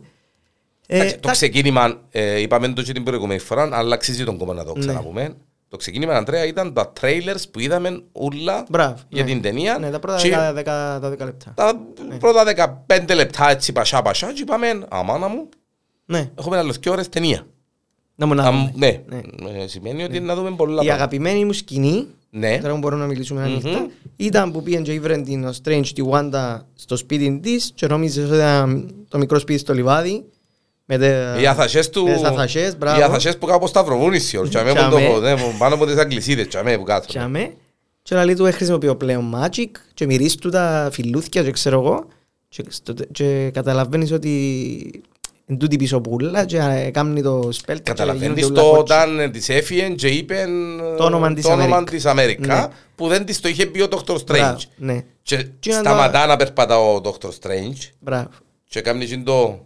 [0.87, 4.39] Ε, Εντάξει, Το τα- ξεκίνημα, ε, είπαμε το και την προηγούμενη φορά, αλλά αξίζει τον
[4.39, 4.81] κόμμα να το Ναι.
[4.81, 5.35] ξαναπούμε.
[5.71, 8.97] Το ξεκίνημα, Αντρέα, ήταν τα trailers που είδαμε όλα Μπράβο.
[9.09, 9.31] για ναι.
[9.31, 9.79] την ταινία.
[9.79, 11.53] Ναι, τα πρώτα και 10 δέκα- τα 10 λεπτά.
[11.57, 11.81] Τα
[12.19, 12.45] πρώτα
[12.87, 15.49] 15 λεπτά έτσι πασά πασά και είπαμε, αμάνα μου,
[16.05, 17.47] Ναι, έχουμε άλλες και ώρες ταινία.
[18.15, 18.73] να μου να Αμ, δούμε.
[19.09, 19.63] Ναι, Ναι.
[19.63, 20.95] Ε, σημαίνει ότι να δούμε πολλά Η πράγματα.
[20.95, 23.49] αγαπημένη μου σκηνή, Ναι, τώρα που μπορούμε να μιλήσουμε Μμμ.
[23.53, 27.87] ανοιχτά, ήταν που πήγαινε και ήβρεν την ο Strange τη Wanda στο σπίτι της και
[27.87, 30.25] νόμιζε ότι ήταν το μικρό σπίτι στο λιβάδι.
[30.93, 33.05] Με τε- οι αθασές του, με τις αθασές, οι μπράβο.
[33.05, 35.09] αθασές που κάπου σταυροβούνισιο, τσαμέ που Τσαμέ.
[35.15, 37.07] το- ναι, που πάνω από τις αγγλισίδες, τσαμέ που κάθονται.
[37.19, 37.53] Τσάμε.
[38.03, 42.05] Και λέει του χρησιμοποιώ πλέον magic και μυρίζει του τα φιλούθια και ξέρω εγώ
[42.49, 44.31] και, στο, τε- και καταλαβαίνεις ότι
[45.47, 49.03] είναι τούτη πίσω πουλά και ε, κάνει το spell και Καταλαβαίνεις γίνονται το όλα κότσια.
[49.05, 50.47] όταν της έφυγε και είπε
[50.97, 51.85] Το όνομα της Αμέρικα.
[51.85, 52.67] της Αμέρικα Ναι.
[52.95, 54.15] που δεν της το είχε πει ο Dr.
[54.15, 54.25] Strange.
[54.27, 57.29] Μπράβο, Ναι, Και Και να σταματά να περπατά ο Dr.
[57.29, 58.29] Strange μπράβο.
[58.69, 59.59] και κάνει εκείνο το Όπς,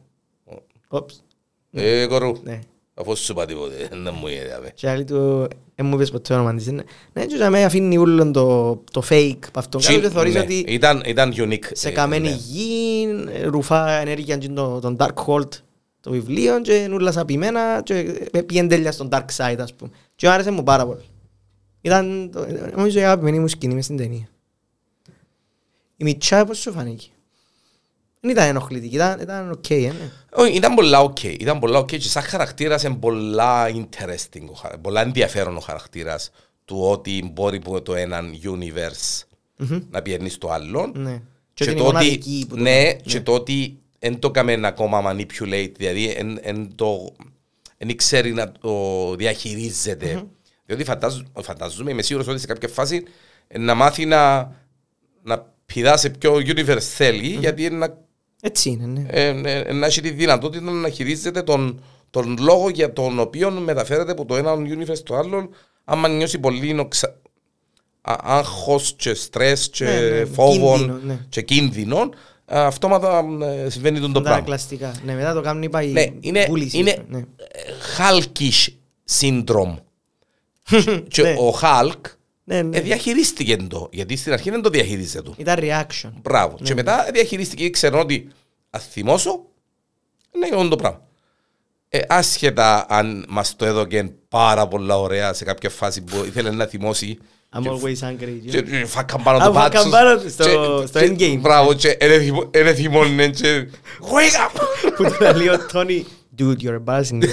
[1.71, 2.61] «Ε, κορού, ναι.
[2.95, 4.73] αφού σου είπα τίποτε, δεν μου είδε».
[4.75, 6.67] Και άλλη του, δεν μου είπες ποτέ το όνομα της.
[6.67, 9.81] Ναι, Ναι, και με αφήνει όλο το, το fake από αυτόν.
[9.81, 11.65] Κάτω και θεωρείς Ναι, ότι Ήταν, ήταν unique.
[11.73, 12.35] σε ε, καμένη ναι.
[12.35, 15.49] γη, ε, ρουφά ενέργεια και το, τον Darkhold
[16.01, 19.91] το βιβλίο και είναι όλα σαπημένα και ε, πήγαινε τέλεια στον Dark Side ας πούμε.
[20.15, 21.03] Και άρεσε μου πάρα πολύ.
[21.81, 24.29] Ήταν, το- νομίζω, η αγαπημένη μου σκηνή μες στην ταινία.
[25.97, 27.09] Η Μιτσά πώς σου φανήκε.
[28.25, 30.11] Δεν ήταν ενοχλητική, ήταν, ήταν οκ, ε, ναι.
[30.33, 31.23] Όχι, ήταν πολλά οκ.
[31.23, 36.31] Ήταν πολλά οκ και σαν χαρακτήρας είναι πολλά interesting, ο χαρα- πολλά ενδιαφέρον ο χαρακτήρας
[36.65, 39.23] του ότι μπορεί που το έναν universe
[39.57, 39.81] Μμμ.
[39.91, 40.93] να πιέρνει στο άλλο.
[40.95, 41.23] Ναι.
[41.55, 43.01] Και Και ότι το είναι ότι, μοναδική που το ναι, κάνει.
[43.05, 47.15] και το ότι δεν το έκαμε ακόμα manipulate, δηλαδή εν, εν το,
[47.79, 50.25] εν ξέρει να το διαχειρίζεται.
[50.67, 53.03] Διότι φαντάζ, φαντάζομαι, είμαι σίγουρος ότι σε κάποια φάση
[53.49, 54.53] ε, να μάθει να,
[55.23, 57.99] να πηδάς σε ποιο universe θέλει, γιατί είναι να,
[58.47, 59.07] Έτσι είναι, ναι.
[59.11, 63.51] ε, ε, ε, να έχει τη δυνατότητα να χειρίζεται τον, τον λόγο για τον οποίο
[63.51, 65.49] μεταφέρεται από το ένα universe στο άλλο,
[65.85, 67.21] άμα νιώσει πολύ νοξα...
[68.01, 71.27] α- άγχος και στρες και Ναι, ναι, φόβων κίνδυνο, ναι.
[71.29, 72.15] και κίνδυνων,
[72.55, 73.25] α, αυτόματα
[73.65, 74.45] ε, συμβαίνει τον το Τα πράγμα.
[74.45, 74.95] κλαστικά.
[75.05, 76.79] Ναι, μετά το κάνει πάει Ναι, είναι, βούληση.
[76.79, 77.23] είναι Ναι.
[77.99, 78.69] Hulkish
[79.21, 79.77] syndrome.
[81.09, 81.31] και Ναι.
[81.39, 82.01] ο Hulk
[82.45, 82.77] Ναι, ναι.
[82.77, 85.35] ε, διαχειρίστηκε το, γιατί στην αρχή δεν το διαχειρίζεται του.
[85.39, 86.11] Ήταν reaction.
[86.23, 86.57] Μπράβο.
[86.61, 86.67] Ναι.
[86.67, 88.29] Και μετά διαχειρίστηκε, ξέρω ότι
[88.71, 89.41] αν θυμώσω,
[90.39, 91.01] ναι, είναι το πράγμα.
[91.89, 96.67] Ε, άσχετα αν μας το έδωκε πάρα πολλά ωραία σε κάποια φάση που ήθελε να
[96.67, 97.19] θυμώσει
[97.57, 98.39] I'm και- always angry.
[98.51, 100.45] και και φάκαν πάνω Α, του φάκαν πάτσους πάνω του στο-
[100.81, 101.39] και- στο και- endgame.
[101.41, 101.97] Μπράβο, και
[102.53, 103.69] δεν θυμώνε και
[104.01, 104.61] wake up!
[104.97, 106.07] Που του λέει ο Τόνι,
[106.39, 107.29] dude, you're embarrassing me.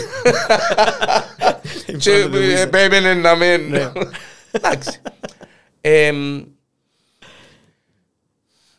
[2.00, 3.62] και ε, επέμενε να μεν.
[4.52, 4.60] Ναι.
[4.60, 5.02] Εντάξει.
[5.82, 6.38] Εμ,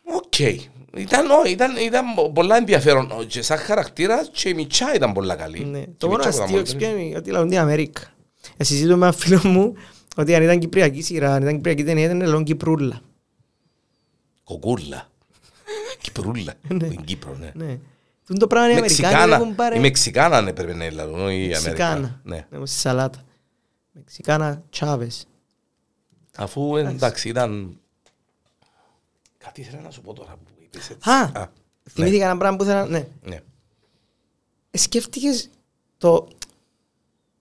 [0.04, 0.22] OK.
[0.24, 0.38] OK.
[0.96, 2.04] Ήταν, ό, ήταν, ήταν
[2.34, 5.64] πολλά ενδιαφέρον και σαν χαρακτήρας και η Μιτσά ήταν πολλά καλή.
[5.64, 5.80] Ναι.
[5.80, 8.02] Και Το η μόνο Μιτσά αστείο ήταν ξέρεις πολύ ποιο είναι ότι λαούν την Αμέρικα.
[8.56, 9.74] Ε, Συζήτω με έναν φίλο μου
[10.16, 13.00] ότι αν ήταν κυπριακή σειρά, αν ήταν κυπριακή ταινία ήταν λόγω Κυπρούλα.
[14.44, 15.08] Κοκούρλα.
[16.00, 16.54] Κυπρούλα.
[16.68, 16.88] Ναι.
[16.88, 17.50] Την Κύπρο, ναι.
[17.54, 17.78] Ναι.
[18.26, 19.36] Τούν το πράγμα οι Αμερικάνοι Μεξικάνα.
[19.36, 19.76] έχουν πάρει...
[19.76, 21.84] Η Μεξικάνα ναι, πρέπει να είναι, όχι η Μεξικάνα.
[21.84, 22.20] Αμερικάνα.
[22.22, 22.46] Ναι.
[22.50, 23.22] Ναι, στη σαλάτα.
[23.92, 25.26] Μεξικάνα Τσάβες.
[26.36, 27.76] Αφού εντάξει ήταν...
[29.38, 31.10] Κάτι ήθελα να σου πω τώρα που είπες έτσι.
[31.10, 31.46] Α, ναι.
[31.90, 32.86] θυμήθηκα ένα πράγμα που ήθελα...
[32.86, 33.06] Ναι.
[33.22, 33.40] Ναι.
[34.70, 35.50] Ε, Σκέφτηκες
[35.98, 36.28] το...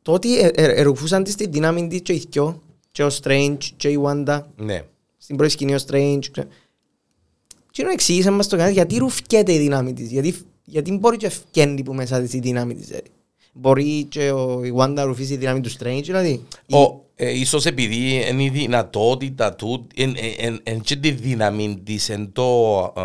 [0.02, 3.58] Το ότι ε- ε- ερουφούσαν της τη δύναμη της και οι δυο, και ο Strange
[3.78, 4.84] και η Wanda, Ναι.
[5.18, 6.20] στην πρώτη σκηνή ο Strange.
[6.32, 6.48] ξέ-
[7.72, 10.12] Και να εξήγησαν μας το κανένα γιατί ρουφκέται η δύναμη της.
[10.12, 12.86] Γιατί, γιατί μπορεί και ευκένει που μέσα της η δύναμη της.
[12.88, 13.10] δηλαδή.
[13.54, 16.46] Μπορεί και ο, η Wanda να ρουφήσει η δύναμη του Strange, δηλαδή.
[16.72, 20.20] Ο, ε, ίσως επειδή είναι η δυνατότητα του, είναι
[20.84, 23.02] και τη δύναμη της, εν το, ε,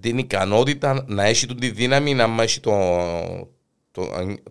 [0.00, 2.72] την ικανότητα να έχει του τη δύναμη να έχει το,
[3.90, 4.02] το,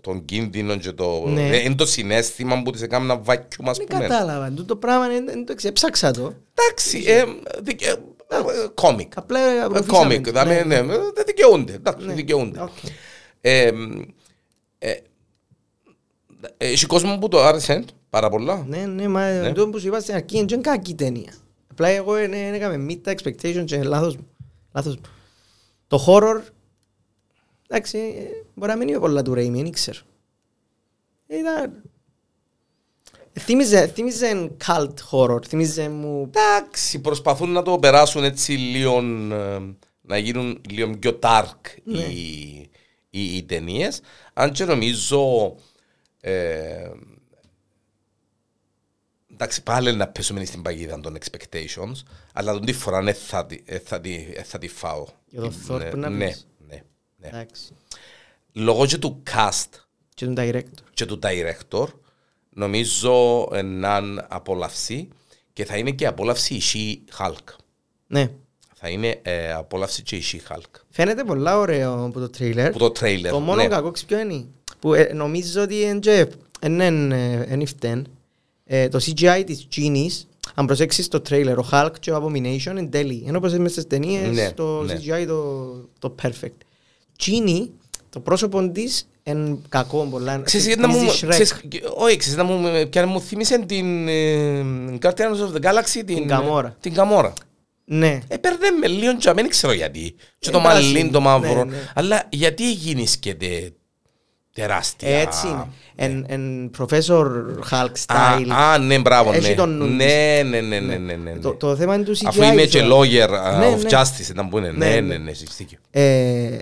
[0.01, 1.47] τον κίνδυνο και το, Ναι.
[1.49, 4.07] ε, εν το συνέστημα που της έκανα να βάκιου μας Δεν πούμε.
[4.07, 4.53] κατάλαβα.
[4.53, 6.33] Το, το πράγμα είναι, είναι το ξέψαξα το.
[6.53, 7.23] Εντάξει, ε,
[7.61, 7.87] δικαι-
[8.27, 9.17] ε, ε, κόμικ.
[9.17, 9.85] Απλά Ε, ρουφήσαμε.
[9.97, 11.79] Κόμικ, δηλαδή, ναι, ε, δεν δικαιούνται.
[16.57, 18.65] Έχει κόσμος που το άρεσε πάρα πολλά.
[18.67, 21.33] Ναι, ναι, μα το που σου είπα στην αρχή είναι κακή ταινία.
[21.71, 24.27] Απλά εγώ δεν έκαμε meet the expectations και λάθος μου.
[24.73, 25.01] Λάθος μου.
[25.87, 26.41] Το horror,
[27.67, 29.99] εντάξει, ε, μπορεί να μην είναι πολλά του Raimi, δεν ξέρω.
[31.27, 31.83] Ήταν...
[33.33, 36.31] ε, Θύμιζε, θύμιζε cult horror, θύμιζε μου...
[36.35, 38.97] Εντάξει, προσπαθούν να το περάσουν έτσι λίγο,
[39.31, 41.99] ε, να γίνουν λίγο πιο dark Ναι.
[41.99, 42.69] οι,
[43.15, 44.01] οι, οι ταινίες.
[44.33, 45.55] Αν και νομίζω.
[46.21, 46.89] Ε,
[49.31, 51.93] εντάξει, πάλι να πέσουμε στην παγίδα των expectations,
[52.33, 55.05] αλλά τον τη φορά δεν θα, τη- ε, θα, τη- ε, θα τη φάω.
[55.27, 56.47] Για το Thor Ναι, που να ναι, πεις.
[56.67, 56.83] ναι,
[57.17, 57.27] ναι.
[57.27, 57.75] Εντάξει.
[58.53, 59.69] Λόγω και του cast
[60.13, 60.83] Και τον director.
[60.93, 61.85] και του director,
[62.49, 63.97] νομίζω να
[64.27, 65.07] απόλαυση
[65.53, 66.61] και θα είναι και απόλαυση η
[67.07, 67.55] She-Hulk.
[68.07, 68.31] Ναι.
[68.85, 70.79] Θα είναι ε, απόλαυση και η She-Hulk.
[70.89, 72.69] Φαίνεται πολλά ωραίο από το trailer.
[72.71, 73.31] Που το τρέιλερ.
[73.31, 73.67] Το μόνο ναι.
[73.67, 74.45] κακό ξέρεις ποιο είναι;
[74.79, 76.27] Που ε, νομίζω ότι είναι και-
[76.65, 78.07] είναι ε, είναι φταίν.
[78.65, 82.85] Ε, Το CGI της Genies, αν προσέξεις το trailer, ο Hulk και ο Abomination είναι
[82.85, 83.23] τέλει.
[83.27, 84.93] Ενώ πως μες στις ταινίες Ναι, το ναι.
[84.93, 86.57] CGI το, το perfect.
[87.25, 87.67] Genie,
[88.09, 90.41] το πρόσωπο της είναι κακό πολλά.
[90.41, 90.97] Ξέρεις γιατί να μου...
[90.97, 91.29] Θυμίζει Shrek.
[91.29, 91.53] ξέρεις,
[91.95, 92.87] Όχι, ξέρεις να μου...
[92.89, 94.65] Ποια μου θύμισε την ε,
[95.01, 96.27] Guardians of the Galaxy, την...
[96.29, 96.71] Gamora.
[96.79, 97.31] Την Gamora.
[97.95, 98.19] Ναι.
[98.27, 98.37] Ε,
[98.79, 100.15] με λίγο και δεν ξέρω γιατί.
[100.39, 100.93] Και το Ε, πράσινη.
[100.93, 101.63] μαλλίν το μαύρο.
[101.63, 101.77] Ναι, ναι.
[101.95, 103.71] Αλλά γιατί γίνησκεται
[104.53, 105.19] τεράστια.
[105.19, 105.67] Έτσι είναι.
[105.95, 107.25] Εν, εν Professor
[107.71, 108.49] Hulk Α, style.
[108.49, 109.55] α, ναι, μπράβο, Έχει ναι.
[109.55, 109.95] τον νου της.
[109.95, 111.35] Ναι, ναι, ναι, ναι, ναι, ναι.
[111.37, 112.25] Το, το θέμα είναι του CGI.
[112.25, 112.95] Αφού είμαι και τώρα.
[113.01, 113.89] lawyer uh, Ναι, of ναι.
[113.89, 114.71] justice, ήταν που είναι.
[114.71, 115.01] Ναι, Ναι, ναι.
[115.01, 115.77] ναι, ναι, έχεις δίκιο.
[115.91, 116.57] Ε,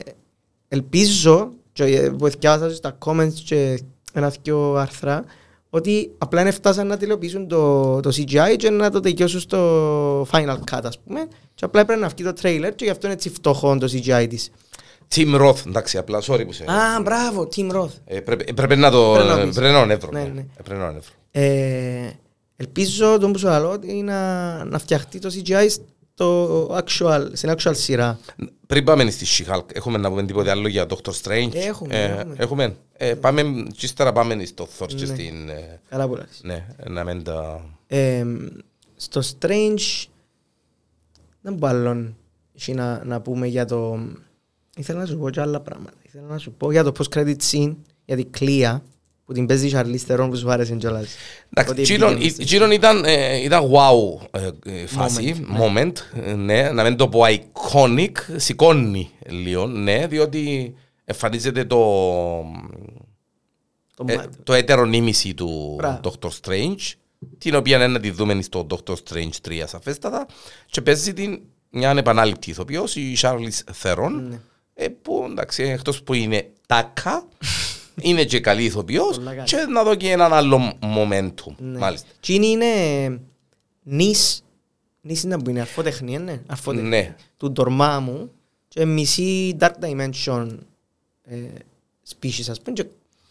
[0.68, 3.80] ελπίζω και ε, που θυκιάσα στα comments και
[4.14, 5.24] ένα δυο άρθρα
[5.74, 10.58] ότι απλά είναι φτάσαν να τηλεοποιήσουν το, το CGI και να το τελειώσουν στο final
[10.72, 13.30] cut ας πούμε και απλά έπρεπε να βγει το trailer και γι' αυτό είναι έτσι
[13.30, 14.52] φτωχό το CGI της.
[15.16, 16.64] Tim Roth, εντάξει, απλά, sorry που σε...
[16.64, 17.90] Α, μπράβο, Tim Roth.
[18.06, 19.12] Ε, πρέπει, ε, πρέπει να το...
[19.14, 19.56] Πρέπει να ε, πεις.
[19.56, 20.10] Πρέπει να τον έβρω.
[20.12, 20.28] Ναι, ναι.
[20.28, 20.40] ναι.
[20.40, 21.14] Ε, Πρέπει να τον έβρω.
[21.32, 22.10] Ε,
[22.56, 25.68] ελπίζω τον που σου λέω ότι να, να φτιαχτεί το CGI
[26.14, 28.20] στο actual, στην actual σειρά.
[28.68, 32.36] Πριν πάμε στη She-Hulk, έχουμε να πούμε τίποτε άλλο για Doctor Strange; Έχουμε, Ε, έχουμε.
[32.38, 32.76] έχουμε.
[32.94, 33.42] Ε, πάμε,
[33.78, 35.06] και ύστερα πάμε στο Thor και Ναι.
[35.06, 35.50] στην...
[35.50, 36.40] ε, Καλά που λες.
[36.44, 37.66] Ναι, να μην τα...
[37.88, 38.26] Ε,
[38.96, 40.06] στο Strange
[41.42, 42.16] δεν μπορώ άλλον
[42.56, 44.00] έχει να, να πούμε για το...
[44.76, 45.98] Ήθελα να σου πω και άλλα πράγματα.
[46.02, 48.84] Ήθελα να σου πω για το post-credit scene, για την Κλία,
[49.32, 51.08] που την παίζεις η Charlize Theron που σου άρεσε κιόλας.
[51.50, 54.50] Εντάξει, Ότι εκείνον- πήγαινε στη- εκείνον ήταν, ε, ήταν wow ε,
[54.82, 55.92] ε, φάση, moment,
[56.26, 60.74] ε, ναι, να μην το πω iconic, σηκώνει λίγο, ναι, διότι
[61.06, 61.78] εμφανίζεται το,
[63.96, 66.00] Το ε, μα- το ετερονίμηση του Μπράβο.
[66.04, 66.92] Doctor Strange,
[67.38, 70.26] την οποία είναι να τη δούμε στο Doctor Strange 3 σαφέστατα,
[70.66, 71.40] και παίζει την
[71.70, 74.40] μια επανάληπτη ηθοποιός, η Charlize Theron, Ναι.
[74.74, 77.28] ε, που εντάξει, εκτός που είναι τάκα,
[78.02, 79.48] είναι και καλή ηθοποιός Πολλά καλή.
[79.48, 81.78] και να δω και έναν άλλο momentum, Ναι.
[81.78, 82.08] μάλιστα.
[82.20, 83.20] Και είναι, είναι
[83.84, 84.44] νης,
[85.02, 86.90] νης είναι που είναι αρφοτεχνία, ναι, αρφοτεχνία.
[86.90, 87.16] Ναι.
[87.38, 88.32] Του Ντορμάμου
[88.68, 90.48] και μισή Dark Dimension
[91.24, 91.38] ε,
[92.20, 92.86] species ας πούμε και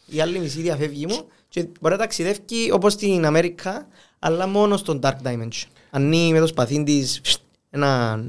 [0.06, 3.86] η άλλη μισή διαφεύγει μου και μπορεί να ταξιδεύει όπως στην Αμέρικα
[4.18, 5.66] αλλά μόνο στον Dark Dimension.
[5.90, 7.20] Ανοίγει με το σπαθί της
[7.70, 8.22] ένα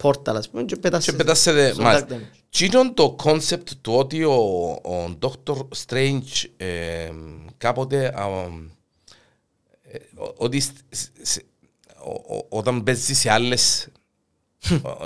[0.00, 2.06] πόρταλ ας πούμε και Και πετάσσε πετάσσεται, στο μάλιστα.
[2.08, 2.38] Dark Dimension.
[2.50, 4.32] Τι είναι το concept του ότι ο,
[4.84, 5.56] ο Dr.
[5.86, 7.10] Strange ε,
[7.58, 8.26] κάποτε α,
[9.82, 11.44] ε, ο- ότι σ- σ- σ-
[12.04, 13.88] ο- ο- όταν παίζει σε άλλες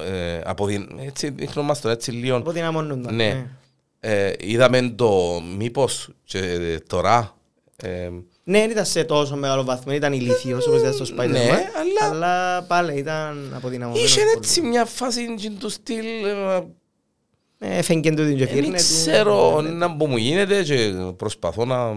[0.07, 0.89] ε, αποδυ...
[0.99, 2.37] έτσι δείχνω μας το έτσι λίγο.
[2.37, 3.15] Αποδυναμώνονταν.
[3.15, 3.47] Ναι.
[4.01, 7.37] Ε, είδαμε το μήπως και τώρα.
[8.47, 11.29] Ε, Ναι, δεν ήταν σε τόσο μεγάλο βαθμό, ήταν ηλίθιος όπως ήταν στο Spider-Man.
[11.29, 11.41] Ναι,
[11.81, 14.09] αλλά- αλλά πάλι ήταν αποδυναμωμένος.
[14.11, 14.31] είχε πολύ.
[14.37, 16.05] έτσι μια φάση και του στυλ.
[16.25, 16.61] ε,
[17.59, 18.83] Ε, Έφεγγε του την Δεν κεφύρνε του.
[18.83, 19.69] ξέρω Ναι.
[19.71, 21.93] να που μου γίνεται και προσπαθώ να...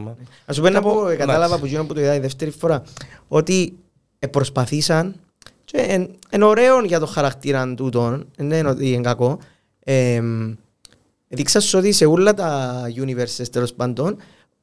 [0.46, 1.18] Να σου πω να να πω, πω, εντάξει.
[1.18, 2.84] κατάλαβα από εκείνο που το είδα η δεύτερη φορά,
[3.28, 3.78] ότι
[4.20, 5.16] ε, προσπαθήσαν
[5.66, 9.40] και εν- είναι ωραίο για το χαρακτήρα τούτον, δεν είναι ότι είναι κακό.
[9.84, 10.22] Ε,
[11.28, 14.18] δείξα σου ότι σε όλα τα universes τέλος πάντων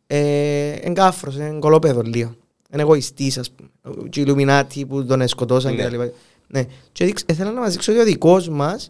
[0.07, 2.35] ε, είναι κάφρος, είναι κολόπεδο λίγο.
[2.73, 3.69] Είναι εγωιστής ας πούμε.
[4.09, 5.77] Και οι Illuminati που τον σκοτώσαν Ναι.
[5.77, 6.11] και τα λοιπά.
[6.47, 6.65] Ναι.
[6.93, 8.89] Και δείξ- ήθελα να μας δείξω ότι ο δικός μας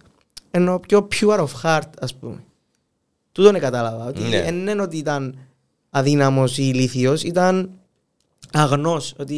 [0.56, 2.44] είναι ο πιο pure of heart ας πούμε.
[3.32, 4.06] Τούτον δεν κατάλαβα.
[4.06, 4.42] Ότι Ναι.
[4.42, 5.38] δεν είναι ότι ήταν
[5.90, 7.70] αδύναμος ή ηλίθιος, ήταν
[8.52, 9.14] αγνός.
[9.18, 9.34] Ότι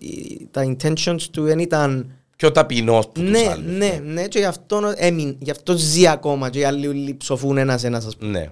[0.00, 2.10] οι- τα intentions του δεν ήταν...
[2.36, 3.76] Πιο ταπεινός που τους Ναι, άλλους.
[3.76, 7.56] ναι, ναι, και γι' αυτό, έμειν, γι' αυτό ζει ακόμα και οι άλλοι όλοι ψοφούν
[7.56, 8.30] ένας ένας ας πούμε.
[8.30, 8.50] Ναι.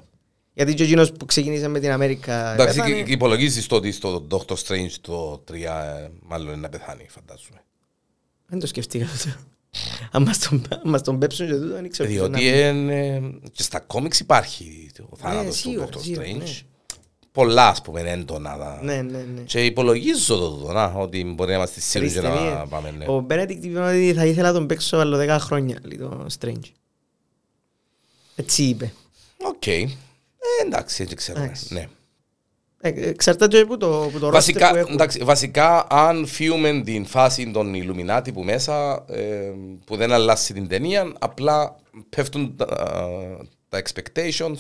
[0.55, 2.95] Γιατί και ο εκείνος που ξεκίνησε με την Αμέρικα Εντάξει, πέθανε.
[2.95, 7.07] και- και υπολογίζεις το ότι στο Doctor Strange το 3 ε, μάλλον είναι να πεθάνει,
[7.09, 7.63] φαντάζομαι.
[8.47, 9.29] Δεν το σκεφτήκα αυτό.
[10.11, 12.09] Αν μας τον- αν μας τον πέψουν και τούτο, δεν ξέρω.
[12.09, 12.45] τι Διότι να πει.
[12.69, 13.21] είναι,
[13.53, 16.37] και στα κόμιξ υπάρχει ο θάνατος του σίγουρα, Doctor σίγουρα, Strange.
[16.39, 16.45] ναι.
[17.33, 18.57] Πολλά, ας πούμε, έντονα.
[18.59, 19.41] τα- Ναι, ναι, ναι.
[19.41, 22.69] Και υπολογίζω το τούτο, να, ότι μπορεί να είμαστε σίγουροι Τρεις και να ταινίες.
[22.69, 22.91] πάμε.
[22.91, 23.05] ναι.
[23.05, 26.71] Ο Benedict είπε ότι θα ήθελα να τον παίξω άλλο 10 χρόνια, λέει το Strange.
[28.37, 28.93] Έτσι είπε.
[29.43, 29.63] Οκ.
[30.61, 31.45] Ε, εντάξει, έτσι ξέρουμε.
[31.45, 31.75] Εντάξει.
[31.75, 31.87] Ναι.
[32.81, 34.93] Ε, Εξαρτάται και που το, που το roster Βασικά, που έχουν.
[34.93, 39.51] εντάξει, βασικά, αν φύγουμε την φάση των Illuminati που μέσα, ε,
[39.85, 41.77] που δεν αλλάζει την ταινία, απλά
[42.09, 42.67] πέφτουν τα,
[43.69, 44.57] τα expectations,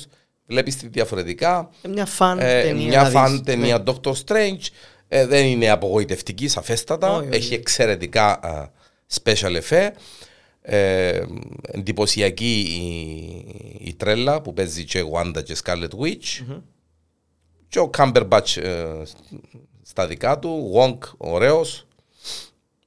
[0.46, 1.70] βλέπεις τη διαφορετικά.
[1.82, 2.86] Ε, Μια φαν Ε, ταινία.
[2.88, 3.40] μια να φαν δεις.
[3.42, 3.84] ταινία Ναι.
[3.86, 4.66] Doctor Strange
[5.08, 7.10] ε, δεν είναι απογοητευτική σαφέστατα.
[7.16, 7.36] Όχι, όχι.
[7.36, 8.68] Έχει εξαιρετικά α,
[9.22, 9.90] special effect.
[10.66, 11.22] Ε,
[11.62, 16.58] εντυπωσιακή η, η τρέλα που παίζει και Wanda και Scarlet Witch.
[17.68, 19.02] Και ο Cumberbatch ε,
[19.82, 20.72] στα δικά του.
[20.76, 21.86] Wong ωραίος.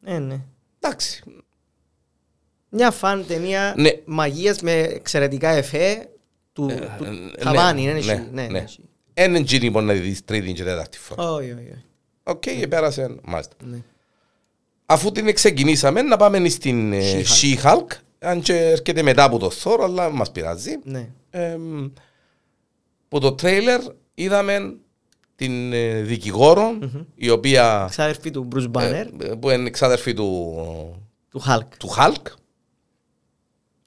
[0.03, 0.41] Ε, ναι.
[0.79, 1.23] Εντάξει.
[2.69, 3.89] Μια φαν ταινία Ναι.
[4.05, 6.09] μαγείας με εξαιρετικά εφέ
[6.53, 7.03] του, του
[7.37, 7.85] ε, Χαβάνη.
[7.85, 8.47] ναι, Ναι, ναι, ναι, ναι, ναι.
[8.59, 8.65] ναι.
[9.13, 11.31] Εν εγγύνη μπορεί να δεις τρίτη και τέταρτη φορά.
[11.31, 11.83] Όχι, όχι, όχι.
[12.23, 13.15] Οκ, πέρασε.
[13.23, 13.55] Μάλιστα.
[13.63, 13.77] Ναι.
[14.89, 17.63] Αφού την ξεκινήσαμε, να πάμε στην ε, She-Hulk.
[17.63, 17.85] She-Hulk.
[18.19, 20.71] Αν και έρχεται μετά από το Thor, αλλά μας πειράζει.
[20.83, 21.09] Ναι.
[21.29, 21.87] Εμ,
[23.07, 23.81] που το τρέιλερ
[24.13, 24.75] είδαμε
[25.35, 26.77] την ε, δικηγορο
[27.15, 30.55] η οποία Ξάδερφη του Bruce Banner, ε, που είναι εξάδερφη του,
[31.29, 31.67] του Hulk.
[31.77, 32.31] του Hulk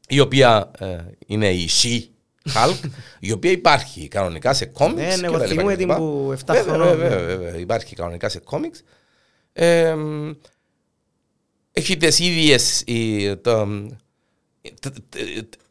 [0.09, 5.25] η οποία ε, είναι η She-Hulk η οποία υπάρχει κανονικά σε κόμιξ Ναι, ναι, και
[5.27, 6.07] εγώ τα λοιπά θυμούμαι και την τα λοιπά.
[6.07, 7.25] που 7 Βέβαια, χρονών, βέβαια, ναι.
[7.25, 8.83] βέβαια, υπάρχει κανονικά σε κόμιξ
[9.53, 10.33] Εμ,
[11.73, 13.67] έχει τις ίδιες οι, το,
[14.81, 15.17] τ- τ-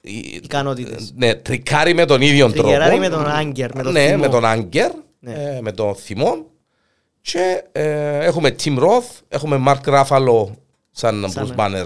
[0.01, 1.13] οι- Ικανότητες.
[1.15, 2.61] ναι, τρικάρει με τον ίδιο τρόπο.
[2.67, 4.17] Τρικεράρει με τον Άγκερ, με τον ναι, θυμό.
[4.17, 5.33] με τον Άγκερ, Ναι.
[5.33, 6.45] ε, με τον θυμό.
[7.21, 10.45] Και ε, έχουμε Tim Roth, έχουμε Mark Ruffalo
[10.91, 11.53] σαν Σαν, Bruce ε.
[11.57, 11.85] Banner.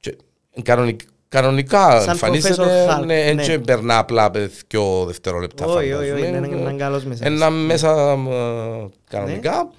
[0.00, 0.16] Και
[0.62, 3.42] κανονικ- κανονικά Σαν εμφανίζεται, Professor Hulk, ναι, ναι.
[3.42, 4.30] και περνά απλά
[4.66, 5.64] πιο δευτερόλεπτα.
[5.66, 6.46] Όχι, όχι, όχι, φαντάζομαι.
[6.46, 7.26] είναι έναν καλός μέσα.
[7.26, 9.70] Ένα μέσα ε, κανονικά.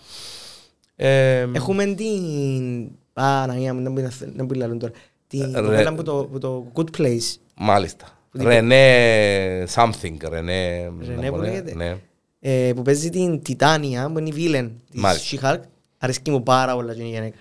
[0.96, 2.92] Ε, Έχουμε την...
[3.14, 4.94] Παναγία μου, δεν μπορεί να- δεν μπορεί να λέω τώρα.
[5.28, 7.36] Την Ρε- κοπέλα που το, που το Good Place.
[7.56, 8.18] Μάλιστα.
[8.32, 10.18] Που Ρενέ something.
[10.30, 10.92] Ρενέ.
[11.08, 11.98] Ρενέ που λέγεται; Ναι.
[12.40, 15.38] ε, που παίζει την Τιτάνια, που είναι η βίλεν της Μάλιστα.
[15.56, 15.62] She-Hulk.
[15.98, 17.38] Αρέσκει μου πάρα πολλά και η γυναίκα.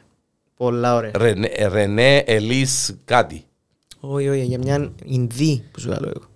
[0.57, 1.11] Πολλά ωραία.
[1.15, 3.45] Ρενέ, Ρενέ Ελίς κάτι.
[4.01, 6.29] Όχι, όχι, για μια Ινδί που σου λέω εγώ.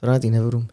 [0.00, 0.66] Τώρα να την βρούμε.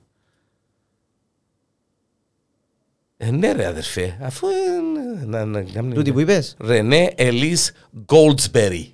[3.22, 5.94] Ε, ναι ρε αδερφέ, αφού ε, να, να κάνει...
[5.94, 6.56] Τούτη που είπες.
[6.60, 7.72] Renée Elise
[8.06, 8.86] Goldsberry.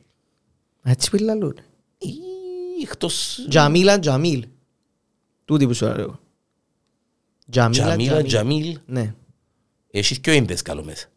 [0.84, 1.58] Έτσι που λαλούν.
[1.98, 2.08] Ή,
[2.84, 3.46] Εκτός...
[3.50, 4.48] Jameela Jamil.
[5.46, 6.20] Τούτη που σου λέω εγώ.
[7.50, 8.28] Jameela Jameela Jamil.
[8.28, 8.80] Jamil.
[8.86, 9.14] Ναι,
[9.92, 11.08] Έχεις και ο Ίνδες καλό μέσα.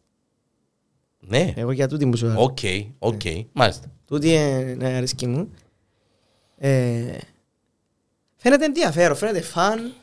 [1.19, 1.53] Ναι.
[1.55, 2.41] εγώ για τούτη που σου λέω.
[2.41, 2.57] ΟΚ,
[2.99, 3.21] οκ.
[3.51, 3.91] Μάλιστα.
[4.07, 5.51] Τούτη ε, ναι, αρέσκει μου.
[6.57, 7.17] Ε,
[8.35, 9.93] φαίνεται ενδιαφέρον, φαίνεται fun.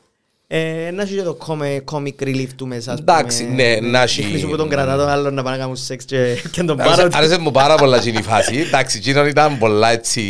[0.48, 2.92] Ε, να έχει και το comic, comic relief του μέσα.
[2.92, 3.62] ας Εντάξει, πούμε.
[3.80, 6.34] ναι, να έχει- Δείχνεις που τον κρατά τον άλλον να πάνε να κάνουν σεξ και,
[6.50, 7.10] και τον Άρεσε- πάρω.
[7.12, 8.56] Άρεσε μου πάρα πολλά εκείνη η φάση.
[8.56, 10.22] Εντάξει, εκείνον ήταν πολλά έτσι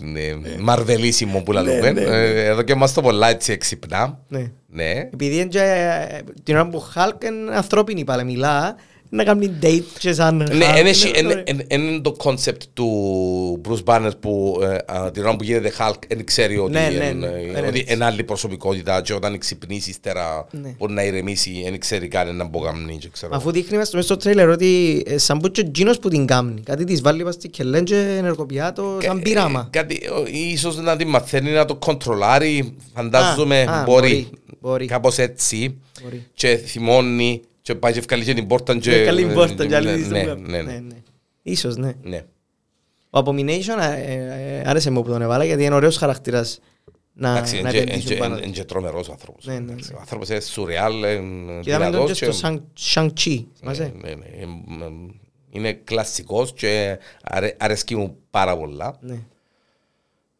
[0.00, 0.20] ναι,
[0.58, 1.80] μαρβελίσιμο που λαλούμε.
[1.80, 2.00] ναι, ναι.
[2.00, 4.18] Ε, Εδώ και μας το πολλά έτσι εξυπνά.
[4.28, 4.50] Ναι.
[4.70, 4.90] Ναι.
[5.12, 8.76] Επειδή είναι και, ε, την ώρα που ο Χάλκ είναι ανθρώπινη πάλι μιλά
[9.10, 11.42] Να κάνει date και σαν Ναι, Hulk, εν έχει- είναι εν- ωραίο.
[11.46, 15.72] εν- εν είναι το κόνσεπτ του Bruce Banner που ε, α, την ώρα που γίνεται
[15.78, 17.92] Hulk δεν ξέρει ότι Ναι, ναι, εν- ναι, ε, ναι, ότι ναι.
[17.94, 20.74] είναι άλλη προσωπικότητα και όταν ξυπνήσεις ύστερα Ναι.
[20.78, 23.36] μπορεί να ηρεμήσει, δεν ξέρει καν να μπογαμνεί και ξέρω.
[23.36, 26.26] Αφού δείχνει μες στο- μες στο τρέιλερ ότι ε, σαν που και εκείνος που την
[26.26, 26.60] κάνει.
[26.64, 29.68] Κάτι της βάλει πας στη κελέν και ενεργοποιά το σαν Ε, πείραμα.
[29.72, 34.28] Κάτι, ο, ίσως να την μαθαίνει να το κοντρολάρει, φαντάζομαι Α, α, μπορεί, μπορεί,
[34.60, 34.86] μπορεί.
[34.86, 36.26] κάπως έτσι Μπορεί.
[36.34, 38.90] και θυμώνει και πάει και ευκαλεί και την πόρτα και...
[38.90, 40.96] Με καλή πόρτα και άλλη ναι, της ναι, το ναι, ναι, ναι.
[41.42, 41.92] Ίσως, ναι.
[42.02, 42.24] ναι.
[43.10, 44.12] Ο Abomination ε,
[44.58, 46.60] ε, άρεσε μου που τον έβαλα γιατί είναι ωραίος χαρακτήρας
[47.12, 48.36] να, Εντάξει, να είναι επενδύσουν πάνω.
[48.38, 49.44] και- είναι και τρομερός άνθρωπος.
[49.46, 49.96] Ναι, ναι, Εντάξει, ναι.
[49.96, 52.62] Ο άνθρωπος είναι σουρεάλ, είναι Και είδαμε τον και δυνατός στο και-
[52.94, 53.44] Shang- Shang-Chi.
[53.58, 54.24] θυμάσαι; Ναι, ναι, ναι.
[54.24, 54.42] Ε,
[54.84, 54.90] ε,
[55.50, 58.96] Είναι κλασικός και αρε- αρέσκει μου πάρα πολλά.
[59.00, 59.18] Ναι.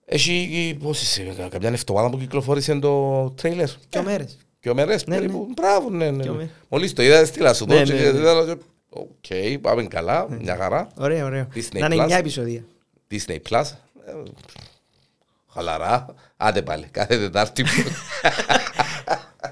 [0.04, 4.38] Έχει πόσες, ε, καμιά εβδομάδα που κυκλοφόρησε το τρέιλερ; Δυο μέρες.
[4.68, 5.48] Δυο μέρες Ναι, περίπου.
[5.56, 6.22] Μπράβο, ναι, ναι.
[6.22, 6.36] Δυο ναι.
[6.38, 6.52] μέρες.
[6.68, 8.06] Μόλις το είδα, στείλα σου το Ναι, και ναι, ναι.
[8.18, 8.56] είδα, και,
[8.88, 10.88] ΟΚ, πάμε καλά, μια χαρά.
[10.96, 11.48] Ωραίο, ωραίο.
[11.54, 12.08] Disney Να είναι Plus.
[12.08, 12.64] 9 επεισόδια.
[13.10, 13.62] Disney Plus.
[14.06, 14.12] ε,
[15.52, 16.14] Χαλαρά.
[16.36, 17.64] Άντε πάλι, κάθε Τετάρτη.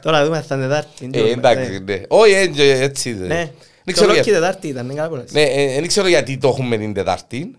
[0.03, 1.11] Τώρα δούμε θα είναι Τετάρτη.
[1.13, 2.01] Ε, Εντάξει, ναι.
[2.09, 3.13] Όχι, έτσι, έτσι.
[3.15, 3.27] Ναι.
[3.27, 3.51] Δεν
[3.85, 5.25] Το ξέρω Loki γιατί- Τετάρτη ήταν, είναι καλά πολλά.
[5.31, 7.51] Ναι, ε, δεν ξέρω γιατί το έχουμε την Τετάρτη.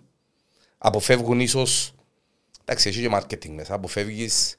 [0.77, 1.91] Αποφεύγουν ίσως...
[2.65, 3.73] Εντάξει, έχει και marketing μέσα.
[3.73, 4.55] Αποφεύγεις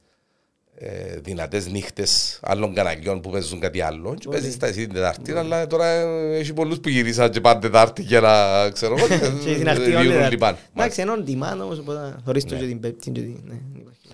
[0.81, 4.15] ε, δυνατές νύχτες άλλων καναλιών που παίζουν κάτι άλλο.
[4.19, 7.61] Και παίζεις τα εσύ την Τετάρτη, αλλά τώρα ε, έχει πολλούς που γυρίσαν και πάνε
[7.61, 9.07] Τετάρτη για να ξέρω εγώ.
[9.45, 10.31] Και την αρτή Λύγουν όλη Τετάρτη.
[10.31, 10.57] λοιπόν.
[10.77, 12.61] Εντάξει, είναι on demand όμως, οπότε να θωρείς το Ναι.
[12.61, 13.41] και την Πέμπτη και την...
[13.45, 14.09] ναι, δεν υπάρχει.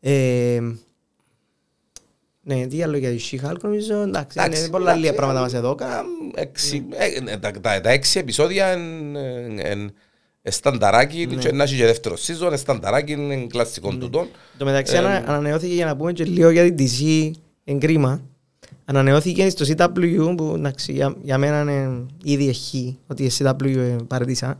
[0.00, 0.60] Ε,
[2.44, 5.54] Ναι, τι άλλο για τη She-Hulk νομίζω, εντάξει, Εντάξει, είναι πολλά λίγα εντάξει, πράγματα μας
[5.54, 5.70] εδώ.
[5.70, 6.02] α,
[6.34, 9.90] έξι- ε, ε, τα- Τα τα έξι επεισόδια είναι
[10.50, 11.34] στανταράκι Ναι.
[11.34, 14.26] και να έχει και δεύτερο season, είναι στανταράκι, είναι κλασικό τούτο.
[14.58, 17.30] Το μεταξύ Ε, ανα- ανανεώθηκε για να πούμε και λίγο για την DC
[17.64, 18.22] εν κρίμα.
[18.84, 23.96] Ανανεώθηκε στο CW που εντάξει, για, για μένα είναι ήδη έχει ότι η CW ε,
[24.06, 24.58] παρατήσα.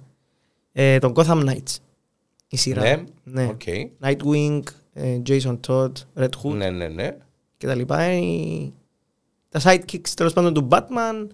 [0.73, 1.77] Ε, τον Gotham Knights.
[2.49, 2.83] Η σειρά.
[2.83, 3.45] Ναι, ναι.
[3.51, 3.61] οκ.
[4.03, 4.61] Nightwing,
[4.93, 7.17] ε, Jason Todd, Red Hood Ναι, ναι, ναι.
[7.57, 8.01] και τα λοιπά.
[8.01, 8.73] Ε, η-
[9.49, 11.27] τα sidekicks τέλος πάντων του Batman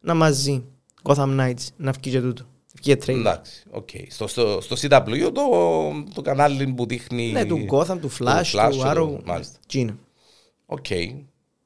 [0.00, 0.64] να μαζί.
[1.02, 2.44] Gotham Knights, να βγει και τούτο.
[2.82, 3.18] Βγει και trailer.
[3.18, 3.88] Εντάξει, οκ.
[4.08, 5.42] Στο, στο, στο CW το,
[6.14, 7.32] το κανάλι που δείχνει...
[7.32, 9.24] Ναι, του Gotham, του Flash, Flash, του του- Arrow.
[9.24, 9.58] μάλιστα.
[9.72, 9.94] Κείνο.
[10.66, 10.90] ΟΚ.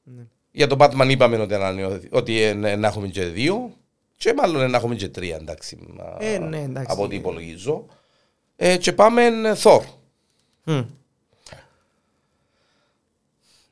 [0.03, 0.23] Ναι.
[0.51, 3.71] Για τον Batman είπαμε ότι, ανανεώθη- ότι ε, ναι, να έχουμε και δύο
[4.17, 5.77] και μάλλον ε, να έχουμε και τρία, εντάξει.
[6.19, 6.91] α, Ε, ναι, εντάξει.
[6.91, 7.85] Από ό,τι υπολογίζω.
[8.55, 9.79] Ε, και πάμε ε, Thor.
[10.63, 10.81] Μμ.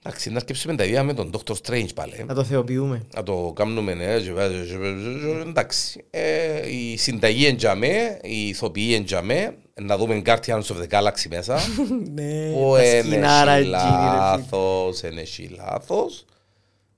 [0.05, 2.13] Εντάξει, να αρκέψουμε τα ίδια με τον Doctor Strange πάλι.
[2.17, 2.23] ε.
[2.23, 3.05] Να το θεοποιούμε.
[3.15, 6.03] Να το κάνουμε, ναι, και βάζω, και βάζω, και- εντάξει.
[6.09, 11.59] Ε, η συνταγή εντιαμέ, η ηθοποιή εντιαμέ, να δούμε Guardians of the Galaxy μέσα.
[12.13, 14.15] Ναι, που τα είναι σκηνάρα έχει εκείνη, ρε φίλε.
[14.15, 16.25] λάθος, είναι έχει λάθος.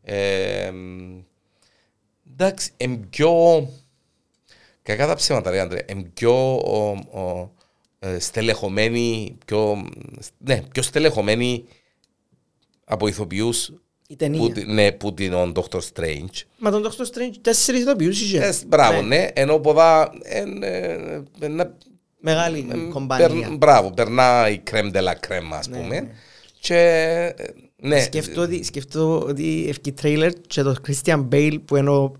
[0.03, 0.71] Ε,
[2.31, 3.31] εντάξει, είναι πιο...
[4.81, 6.87] Κακά τα ψέματα ρε Άντρε, είναι πιο ο,
[7.19, 7.51] ο,
[7.99, 9.85] ε, στελεχωμένη, πιο,
[10.37, 11.65] ναι, πιο στελεχωμένη
[12.85, 13.71] από ηθοποιούς
[14.07, 14.39] Η ταινία.
[14.39, 16.41] που, τη- ναι, που την ο Doctor Strange.
[16.57, 18.39] Μα τον Doctor Strange τέσσερις ηθοποιούς είχε.
[18.39, 20.97] Ε, μπράβο, ναι, ενώ ποδά, εν, ε,
[21.39, 21.77] περνά-
[22.19, 23.27] Μεγάλη ε, κομπανία.
[23.27, 25.99] περ- μπράβο, περνά η κρέμ de la crème, ας Ναι, πούμε.
[25.99, 26.07] ναι.
[26.59, 26.77] Και,
[27.37, 27.43] ε,
[27.87, 32.11] ναι, Σκεφτώ ότι, σκεφτώ ότι ευκεί τρέιλερ και το Christian Bale που είναι ο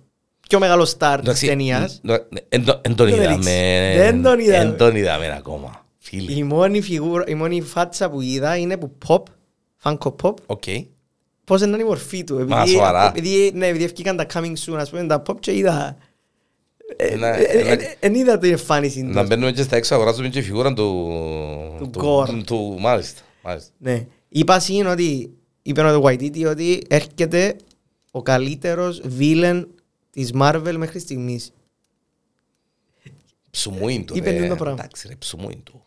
[0.47, 1.99] πιο μεγάλος σταρ της εντάξει, ταινίας.
[2.04, 3.93] ν- ν- εν το- εν τον Δεν είδαμε.
[3.97, 4.58] Δεν τον είδαμε.
[4.69, 5.86] Εν τον είδαμε ακόμα.
[5.99, 6.38] Φίλοι.
[6.38, 9.21] Η μόνη φιγούρα, η μόνη φάτσα που είδα είναι που pop,
[9.85, 10.63] Funko Pop, ΟΚ.
[11.43, 12.47] πώς είναι η μορφή του.
[12.47, 13.07] Μα, σοβαρά.
[13.07, 15.97] επειδή, ναι, επειδή ευκήκαν τα coming soon, ας πούμε, τα pop και είδα...
[16.97, 19.27] Ένα- ε, ε, ένα- ε, Εν είδα την εμφάνιση Να του.
[19.27, 21.15] μπαίνουμε και στα έξω, αγοράζουμε και φιγούρα του...
[21.77, 22.43] Του Gore.
[22.45, 23.21] του- Μάλιστα.
[23.43, 23.71] μάλιστα.
[23.77, 24.05] Ναι.
[24.29, 27.55] Είπα είναι ότι, είπε ο Waititi ότι έρχεται
[28.11, 29.67] ο καλύτερος βίλεν
[30.11, 31.51] της Marvel μέχρι στιγμής.
[33.51, 34.17] Ψουμούιν του.
[34.17, 34.47] Είπε ρε.
[34.47, 34.79] το πράγμα.
[34.79, 35.85] Εντάξει ρε, ψουμούιν του.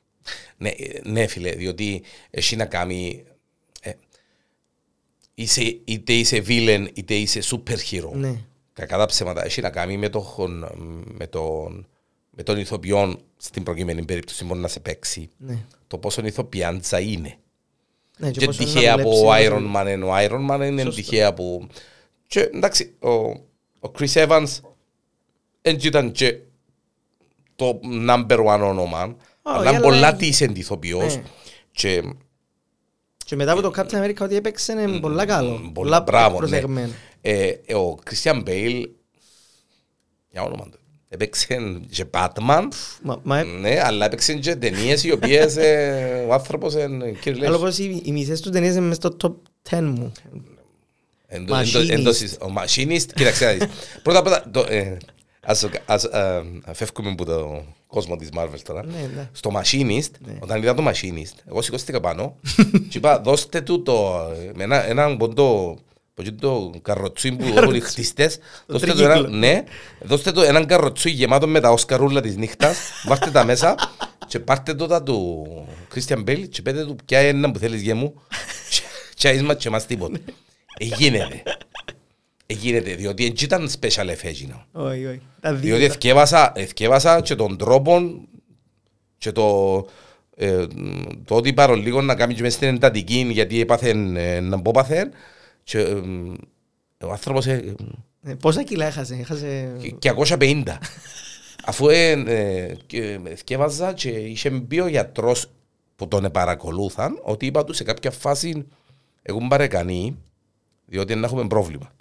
[0.56, 3.24] Ναι, ε, ναι, φίλε, διότι έχει να κάνει...
[5.38, 8.10] ε, είσαι, είτε είσαι villain, είτε είσαι super hero.
[8.12, 8.34] Ναι.
[8.72, 9.44] Κακά τα ψέματα.
[9.44, 10.24] Έχει να κάνει με, το,
[11.04, 11.86] με, τον,
[12.30, 15.28] με τον ηθοποιό στην προκειμένη περίπτωση μπορεί να σε παίξει.
[15.36, 15.58] Ναι.
[15.86, 17.36] Το πόσο ηθοποιάντσα είναι.
[18.18, 20.14] Ναι, Και πώς είναι να τυχαία που δουλέψει, ο πώς Iron είναι- Man είναι ο
[20.16, 21.00] Iron Man, είναι Σωστό.
[21.00, 21.66] τυχαία που...
[22.26, 23.10] Και εντάξει, ο,
[23.80, 24.46] ο Chris Evans
[25.62, 26.38] δεν ήταν και
[27.56, 28.98] το number one όνομα,
[29.42, 31.16] αλλά αλλά είναι πολλά έχει- decent ηθοποιός.
[31.16, 31.22] Ναι.
[31.72, 32.02] Και
[33.28, 35.70] Και μετά από το Captain America ότι έπαιξε είναι πολλά καλό.
[35.74, 36.46] πολλά μπράβο, ναι.
[36.48, 36.92] προσεγμένο.
[37.20, 38.84] Ε, ε, ο Christian Bale,
[40.30, 41.46] για όνομα του, έπαιξε
[41.90, 42.68] και Batman,
[43.02, 47.48] Μα- μα- ναι, αλλά έπαιξε και ταινίες οι οποίες ε, ο άνθρωπος είναι Αλλά κύριε
[47.50, 49.34] πως οι, οι μισές του ταινίες είναι μες στο top
[49.70, 50.12] 10 μου.
[51.26, 53.66] Εν το- εν το- εν το συζ- Ο machinist, κοίταξε να δεις.
[54.02, 54.96] Πρώτα πρώτα, το, ε,
[55.42, 58.84] ας το- ας, ε, φεύγουμε από το κόσμο της Marvel τώρα.
[58.84, 59.28] Ναι, ναι.
[59.32, 60.36] Στο machinist, Ναι.
[60.40, 62.36] όταν είδα το machinist, εγώ σηκώστηκα πάνω
[62.88, 65.78] και είπα δώστε του το, με ένα, έναν ποντό,
[66.12, 69.36] από εκεί το καροτσούι που έχουν οι χτιστές, δώστε του ένα, τρικύκλο.
[69.36, 69.64] ναι,
[70.02, 73.74] δώστε του έναν καροτσούι γεμάτο με τα οσκαρούλα της νύχτας, βάρτε τα μέσα
[74.26, 75.46] και πάρτε το τα του
[75.94, 78.14] Christian Bale και πέτε του ποια είναι ένα που θέλεις γε μου
[78.70, 78.80] και-
[79.14, 80.18] και άισμα και μας τίποτα.
[80.78, 81.42] Εγίνεται.
[82.50, 84.64] Εγίνεται, διότι έτσι ήταν special effect εκείνο.
[84.72, 85.20] Όχι, όχι.
[85.40, 85.76] Τα δύο.
[85.76, 88.20] Διότι εθκεύασα, εθκεύασα και τον τρόπο
[89.18, 89.86] και το,
[90.36, 90.66] ε,
[91.24, 94.70] το ότι πάρω λίγο να κάνει και μες στην εντατική γιατί έπαθε ε, να μπω
[94.70, 95.10] παθεν
[95.62, 95.94] και ε,
[97.04, 97.74] ο άνθρωπος ε,
[98.22, 99.76] Ε, Πόσα κιλά έχασε, έχασε...
[99.98, 100.62] και 250.
[101.64, 105.50] Αφού ε, ε, και εθκεύαζα και είχε μπει ο γιατρός
[105.96, 108.66] που τον παρακολούθαν ότι είπα του σε κάποια φάση
[109.22, 110.16] έχουν παρεκανεί
[110.86, 111.92] διότι να έχουμε πρόβλημα.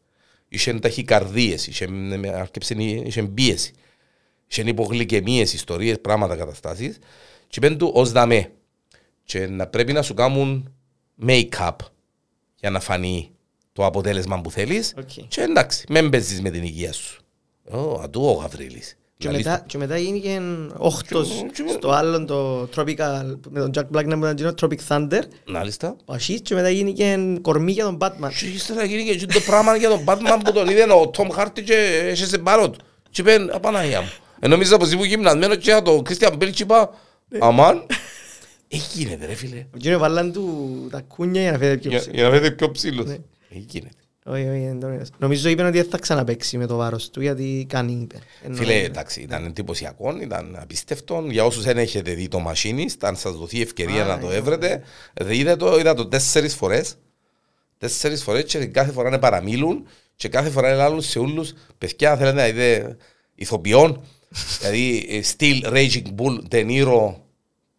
[0.49, 3.73] Είχε ταχυκαρδίες, είχε, με- άρκεψε- είχε πίεση,
[4.47, 6.97] είχε υπογλυκαιμίες, ιστορίες, πράγματα, καταστάσεις
[7.47, 8.51] και είπαν του ως δαμέ
[9.23, 10.73] και να πρέπει να σου κάνουν
[11.27, 11.75] make-up
[12.59, 13.31] για να φανεί
[13.73, 15.09] το αποτέλεσμα που θέλεις Οκ.
[15.27, 17.21] και εντάξει, μην παίζεις με την υγεία σου.
[17.69, 18.97] Ω, αντού ο Γαβρίλης.
[19.19, 20.41] Και Δηλαδή, μετά, και μετά γίνηκε
[20.77, 24.77] όχτος Και- και- στο άλλο το Tropical, με τον Jack Black να ήταν εκείνος, Tropic
[24.87, 25.21] Thunder.
[25.47, 25.95] Μάλιστα.
[26.05, 28.29] Πασίς και μετά γίνηκε κορμί για τον Batman.
[28.39, 31.63] Και ύστερα γίνει και το πράγμα για τον Batman που τον είδε ο Τόμ Χάρτη
[31.63, 31.73] και
[32.09, 32.79] έσαι πάρο του.
[33.09, 34.09] Και είπε, απαναγία μου.
[34.39, 36.89] Ε, νόμιζα πως ήμουν γυμνασμένο και για τον Κρίστιαν Μπέλ και είπα,
[37.39, 37.85] αμάν.
[38.67, 39.65] Ε, γίνεται ρε φίλε.
[39.75, 42.15] Εκείνο βάλαν του τα κούνια για να φέρει πιο Για ψηλό.
[42.15, 43.05] για να φαίνεται πιο ψήλος.
[43.05, 43.17] Ναι.
[44.33, 44.49] Ε, γίνεται.
[44.49, 45.09] Όχι, όχι, δεν το είδες.
[45.17, 48.15] Νομίζω είπε ότι δεν θα ξαναπαίξει με το βάρος του γιατί κάνει είπε.
[48.43, 51.25] Ενώ- Φίλε, εντάξει, ήταν εντυπωσιακό, ήταν απίστευτο.
[51.29, 54.33] Για όσους δεν έχετε δει το Machinist, αν σας δοθεί ευκαιρία Α, να το ναι.
[54.35, 54.81] έβρετε,
[55.21, 56.95] δείτε το, είδα το τέσσερις φορές.
[57.77, 61.53] Τέσσερις φορές και κάθε φορά είναι παραμίλουν και κάθε φορά είναι άλλους σε όλους.
[61.77, 62.97] Παιδιά, θέλετε να δείτε
[63.35, 64.01] ηθοποιών,
[64.59, 67.15] δηλαδή ε, Steel, Raging Bull, De Niro,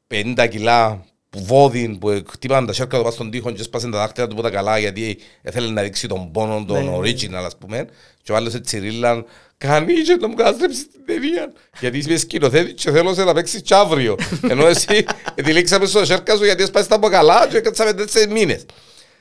[0.09, 3.98] 50 κιλά που βόδιν, που χτύπαν τα σέρκα του πάνω στον τοίχο και έσπασαν τα
[3.98, 5.18] δάχτυλα του που τα καλά γιατί
[5.50, 6.96] θέλει να δείξει τον πόνο, τον Ναι, ναι.
[6.98, 7.88] original ας πούμε
[8.22, 9.24] και ο άλλος έτσι ρίλαν
[9.58, 13.62] κάνει και να μου καταστρέψει την ταινία γιατί είσαι σκηνοθέτης και θέλω σε να παίξεις
[13.62, 14.16] και αύριο
[14.50, 15.04] ενώ εσύ
[15.34, 18.64] ετυλίξαμε στο σέρκα σου γιατί έσπασες τα από καλά και έκατσαμε τέσσερις μήνες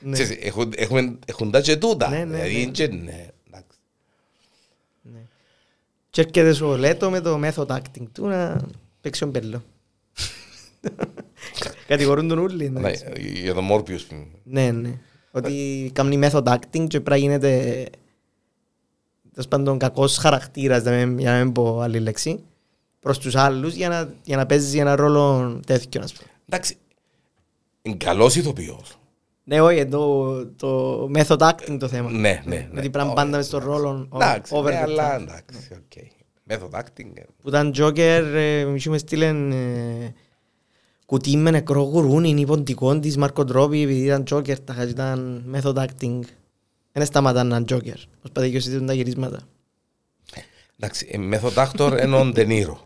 [0.00, 0.12] Ναι.
[0.12, 2.58] Ξέρεις, έχουν- έχουμε- έχουν τα και τούτα Ναι, ναι, δηλαδή ναι.
[2.60, 3.78] είναι και ναι, εντάξει.
[6.10, 8.60] Και έρχεται ο Λέτο με το method acting του να
[9.00, 9.62] παίξει τον Πέλο.
[11.88, 12.68] Κατηγορούν τον Ούλη.
[12.70, 13.04] Ναι, εντάξει.
[13.42, 14.06] για τον Μόρπιους
[14.44, 14.98] Ναι, ναι.
[15.30, 17.84] Ότι κάνει method acting και πρέπει να γίνεται
[19.32, 22.44] τέλος πάντων κακός χαρακτήρας για να μην- για να μην πω άλλη λέξη
[23.00, 26.28] προς τους άλλους για να, για να παίζει ένα ρόλο τέτοιο ας πούμε.
[26.48, 26.76] εντάξει
[27.82, 28.98] είναι καλός ηθοποιός
[29.44, 32.10] Ναι, όχι, το, το method acting το θέμα.
[32.10, 32.56] Ναι, ναι, ναι.
[32.72, 35.20] Γιατί πρέπει να είναι πάντα μες στον ρόλο Εντάξει, over ναι, the αλλά top.
[35.22, 36.02] εντάξει, οκ.
[36.50, 37.10] Method acting.
[37.14, 37.22] ε.
[37.42, 40.14] Που ήταν Joker, ε, μισού με στείλεν ε,
[41.08, 45.44] κουτί με νεκρό γουρούνι, είναι ποντικό της Margot Robbie, επειδή ήταν Joker, τα χαζ ήταν
[45.54, 46.20] method acting.
[46.92, 49.40] Δεν σταματά να είναι Joker, ως πατέ και όσοι τα γυρίσματα.
[50.78, 52.76] Εντάξει, ε, method actor είναι ο De Niro.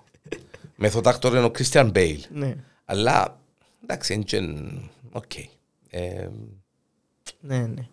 [0.79, 2.19] Method actor είναι ο Christian Bale.
[2.33, 2.55] Ναι,
[2.85, 3.41] Αλλά,
[3.83, 4.41] εντάξει, είναι και...
[5.13, 5.37] ΟΚ.
[5.91, 6.29] Ε,
[7.41, 7.87] ναι, ναι.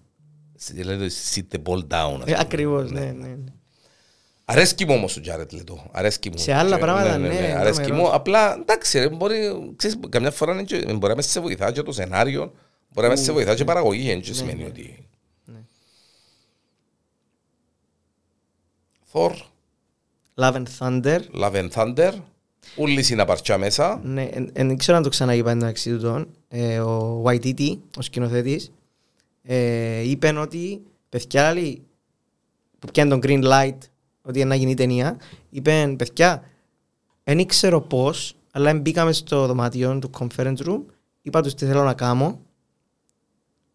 [0.72, 2.14] Δηλαδή, sit the ball down.
[2.16, 2.36] ας Ε, πούμε.
[2.40, 3.36] ακριβώς, ναι, ναι.
[4.54, 4.56] Ναι.
[4.60, 5.76] Αρέσκει μου όμως ο Jared Leto.
[5.92, 6.38] Αρέσκει μου.
[6.38, 8.10] Σε άλλα Και- πράγματα, ναι, είναι Αρέσκει τρομερός.
[8.10, 8.16] μου.
[8.16, 11.82] Απλά, εντάξει, ρε, μπορεί, ξέρεις, καμιά φορά είναι και- μπορεί να με σε βοηθά και
[11.82, 12.54] το σενάριο.
[12.94, 14.14] Μπορεί να με σε βοηθά και η παραγωγή.
[14.14, 15.06] Δεν σημαίνει ότι...
[15.46, 15.60] Ναι.
[19.12, 19.32] Thor,
[20.36, 21.20] Love and Thunder.
[21.42, 22.12] Love and Thunder.
[22.76, 24.00] Ούλοι συναπαρτσιά μέσα.
[24.04, 26.28] Ναι, εν- εν- δεν ξέρω αν το ξαναείπα εντάξει τούτον.
[26.48, 28.72] Ε, ο YTT, ο σκηνοθέτης,
[29.44, 31.82] ε, είπε ότι παιδιά λέει,
[32.80, 33.78] που πιάνει τον green light
[34.22, 35.18] ότι είναι να γίνει ταινία,
[35.50, 36.44] είπε παιδιά,
[37.24, 40.82] δεν ξέρω πώς, αλλά μπήκαμε στο δωμάτιο του conference room,
[41.22, 42.40] είπα τους τι θέλω να κάνω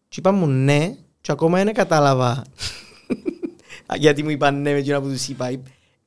[0.07, 2.43] και είπα μου ναι και ακόμα δεν κατάλαβα
[3.99, 5.47] γιατί μου είπαν ναι με εκείνα που τους είπα.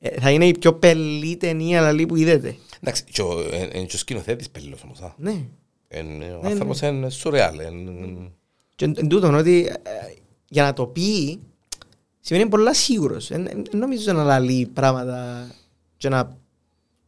[0.01, 2.55] Ε, θα είναι η πιο πελή ταινία λαλή που είδετε.
[2.81, 4.99] Εντάξει, και ο- εν- είναι και ο σκηνοθέτης πέλος όμως.
[5.01, 5.13] α.
[5.17, 5.43] Ναι.
[5.87, 7.59] Εν- Ο Ναι, άνθρωπος είναι σουρεάλ.
[7.59, 8.31] εν-
[8.75, 10.13] Και εν, εν τούτον ότι ε,
[10.49, 11.39] για να το πει
[12.21, 13.27] σημαίνει πολλά σίγουρος.
[13.27, 15.47] Δεν δεν νομίζω να λαλεί πράγματα
[15.97, 16.37] και να...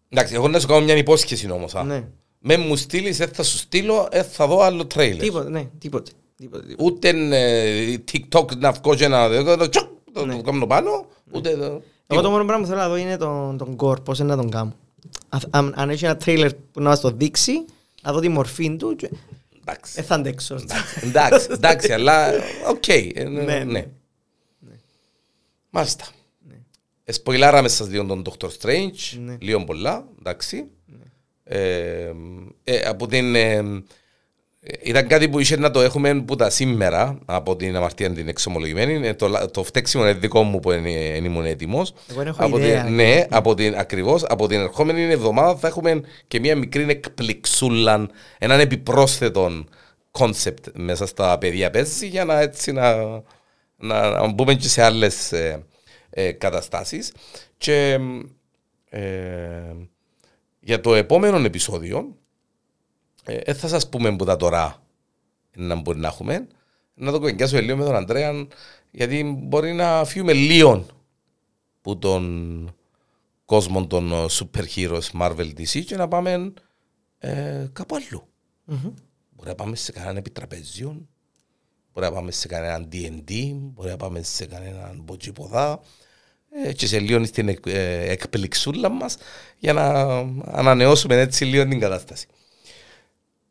[0.09, 1.76] Εντάξει, εγώ να σου κάνω μια υπόσχεση όμως.
[1.76, 1.84] α.
[1.84, 2.03] Ναι.
[2.39, 5.20] Με μου στείλεις, δεν θα σου στείλω, δεν θα δω άλλο τρέιλερ.
[5.24, 6.12] Τίποτε, ναι, τίποτε.
[6.38, 6.84] τίποτε, τίποτε.
[6.84, 10.36] Ούτε ε, TikTok να βγω και να το- το- τσοκ, το Ναι.
[10.36, 11.49] το κάνω πάνω, ούτε...
[11.49, 12.22] το- Εγώ τίποτα.
[12.22, 14.49] το μόνο πράγμα που θέλω να δω είναι τον, τον Gorr, πώς είναι να τον
[14.49, 14.74] κάνω.
[15.30, 17.66] Αν- Αν, αν έχει ένα τρέιλερ που να μας το δείξει,
[18.01, 19.09] να δω τη μορφή του και
[19.62, 19.91] Εντάξει.
[19.95, 20.55] δεν θα αντέξω.
[21.03, 22.28] Εντάξει, εντάξει, αλλά
[22.70, 22.88] οκ.
[22.88, 23.64] ε, Ναι, ναι.
[23.64, 23.86] ναι.
[25.72, 26.05] Μάλιστα.
[27.03, 28.47] Εσποϊλάραμε σας λίγο τον Dr.
[28.61, 29.38] Strange, Ναι.
[29.39, 30.65] λίγο πολλά, εντάξει.
[31.43, 32.11] Ε,
[32.63, 33.53] ε, από την, ε,
[34.63, 38.28] ε, ήταν κάτι που είχε να το έχουμε που τα σήμερα από την αμαρτία την
[38.28, 39.07] εξομολογημένη.
[39.07, 41.93] Ε, το, λα- το φταίξιμο είναι δικό μου που δεν δεν ήμουν έτοιμος.
[42.09, 42.84] Εγώ δεν έχω Από ιδέα.
[42.84, 48.09] την, ναι, από την, ακριβώς, από την ερχόμενη εβδομάδα θα έχουμε και μια μικρή εκπληξούλα,
[48.38, 49.63] έναν επιπρόσθετο
[50.11, 52.93] concept μέσα στα παιδιά παίζει για να έτσι να,
[53.82, 55.65] να, να μπούμε και σε άλλες ε,
[56.09, 57.13] ε, καταστάσεις.
[57.57, 57.99] Και
[58.89, 59.75] ε,
[60.59, 62.15] για το επόμενο επεισόδιο
[63.23, 64.84] ε, ε, θα σας πούμε που τα τώρα
[65.55, 66.47] να μπορεί να έχουμε.
[66.93, 68.47] Να το κουβεντιάσουμε λίγο με τον Αντρέα
[68.91, 70.86] γιατί μπορεί να φύγουμε λίγο
[71.82, 72.75] που τον
[73.45, 76.53] κόσμο των ε, super heroes Marvel DC και να πάμε
[77.17, 78.27] ε, κάπου αλλού.
[78.65, 78.93] Μμμ.
[79.29, 81.09] Μπορεί να πάμε σε κανέναν επιτραπεζιόν,
[81.93, 85.79] μπορεί να πάμε σε κανέναν D&D, μπορεί να πάμε σε κανέναν μποτσιποδά
[86.65, 89.17] ε, και σε λίγο στην εκ, ε, εκπληξούλα μας
[89.57, 89.83] για να
[90.45, 92.25] ανανεώσουμε έτσι λίγο την κατάσταση.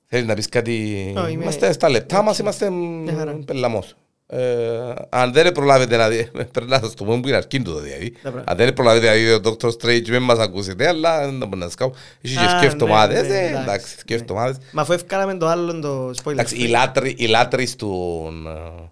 [0.06, 2.70] Θέλεις να πεις κάτι, Ω, είμαι- είμαστε στα λεπτά μας, είμαστε
[3.16, 3.32] χαρά.
[3.44, 3.94] πελαμός.
[4.32, 7.80] Ε, αν δεν προλάβετε να δει, πρέπει να σας το πούμε που είναι αρκεί τούτο
[7.80, 8.12] δηλαδή.
[8.24, 8.42] Dobra.
[8.44, 9.68] Αν δεν προλάβετε να δείτε το Dr.
[9.68, 11.92] Strange, μην μας ακούσετε, αλλά δεν μπορεί να σας κάνω.
[12.20, 14.40] Έχει και Α, σκέφτο ναι, εβδομάδες, ναι, ε, εντάξει, εντάξει, σκέφτο ναι.
[14.40, 14.56] εβδομάδες.
[14.72, 16.30] Μα αφού ευκάλαμε το άλλο το spoiler.
[16.32, 18.82] Εντάξει, οι free, λάτροι, οι λάτρεις του ε,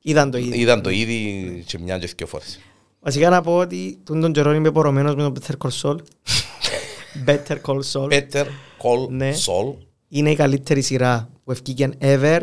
[0.00, 0.60] Είδαν το ίδιο.
[0.60, 2.58] είδαν το ήδη και μια και δυο φορές.
[3.00, 5.96] Βασικά να πω ότι τον τον καιρό είμαι πορωμένος με τον Better Call Saul.
[7.26, 8.08] Better Call Saul.
[8.12, 8.44] Better
[8.82, 9.32] Call Ναι.
[9.46, 9.74] Saul.
[10.08, 12.40] Είναι η καλύτερη σειρά που ευκήκε ever.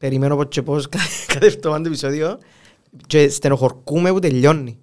[0.00, 2.38] Περιμένω πως και πως κάθε εβδομάδα το επεισόδιο
[3.06, 4.78] και στενοχωρκούμε που τελειώνει.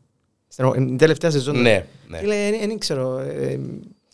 [0.47, 1.61] Στενο- Είναι η τελευταία σεζόν.
[1.61, 2.17] Ναι, ναι.
[2.17, 3.17] Φίλε, δεν- δεν ξέρω.
[3.19, 3.59] ε,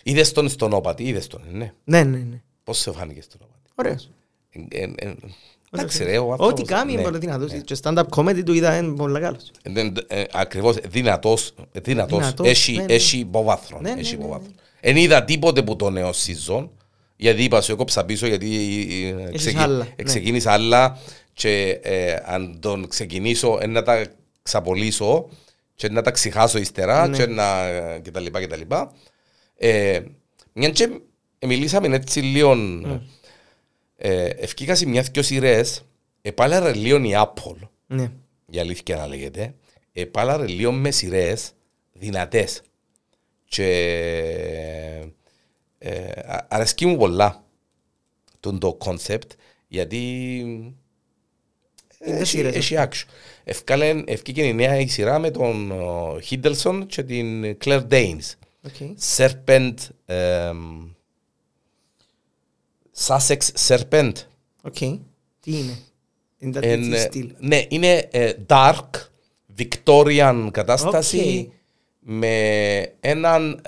[0.04, 1.74] Είδες τον στον όπατη, είδες τον, ναι.
[1.84, 2.42] Ναι, ναι, ναι.
[2.64, 3.70] Πώς σε φάνηκε στον όπατη.
[3.76, 4.10] Ωραίος.
[4.70, 5.14] Ε, ε, ε,
[5.72, 6.48] Εντάξει ρε, ο άνθρωπος...
[6.48, 7.08] Ό,τι κάνει είναι ναι.
[7.08, 7.52] πολύ δυνατός.
[7.64, 9.52] Και stand-up comedy του είδα είναι πολύ καλός.
[9.62, 12.20] Ε, δεν- ε, Ακριβώς, δυνατός, ε, δυνατός.
[12.20, 12.94] Δυνατός, Έχει, ναι, ναι.
[12.94, 13.80] έχει υποβάθρο.
[13.82, 14.24] Ναι, ναι, έχει ναι, ναι.
[14.24, 14.52] υποβάθρο.
[14.80, 16.68] Εν είδα τίποτε που το νέο season,
[17.24, 18.48] γιατί είπα σου, έκοψα πίσω, γιατί
[19.04, 20.04] ε, ε, Έχεις ξεκι- άλλα, ε, ναι.
[20.04, 20.98] ξεκίνησα άλλα
[21.34, 24.06] και ε, αν τον ξεκινήσω, ε, να τα
[24.44, 25.30] ξαπολύσω
[25.76, 27.18] και να τα ξεχάσω ύστερα Ναι.
[27.18, 28.94] και να ε, και τα λοιπά και τα λοιπά.
[29.58, 30.00] Ε,
[30.54, 30.90] μια και
[31.46, 32.56] μιλήσαμε έτσι λίγο,
[33.98, 35.86] ε, ευκήκα σε μιας δυο σειρές,
[36.22, 38.12] επάλαρα λίγο η Apple, Ναι.
[38.50, 39.54] η αλήθεια να λέγεται,
[39.94, 41.52] επάλαρε λίγο με σειρές
[41.94, 42.62] δυνατές.
[43.46, 43.68] Και
[45.86, 47.44] ε, α- αρέσκει μου πολλά
[48.40, 49.28] τον το concept,
[49.68, 50.20] γιατί
[52.06, 53.10] Είναι έχει, σειρές, έχει action.
[53.44, 55.72] Ευκάλεν, ευκήκε η νέα η σειρά με τον
[56.22, 58.32] Hiddleston και την Claire Danes.
[58.66, 58.98] ΟΚ.
[59.16, 59.74] Serpent,
[60.06, 60.88] εμ,
[63.06, 64.12] Essex Serpent.
[64.62, 64.74] ΟΚ.
[65.40, 65.78] Τι είναι;
[66.38, 67.36] Είναι τα Εν, τι ε, στυλ.
[67.40, 68.90] ναι, είναι ε, dark,
[69.58, 71.54] Victorian κατάσταση Οκ.
[72.00, 72.38] με
[73.00, 73.62] έναν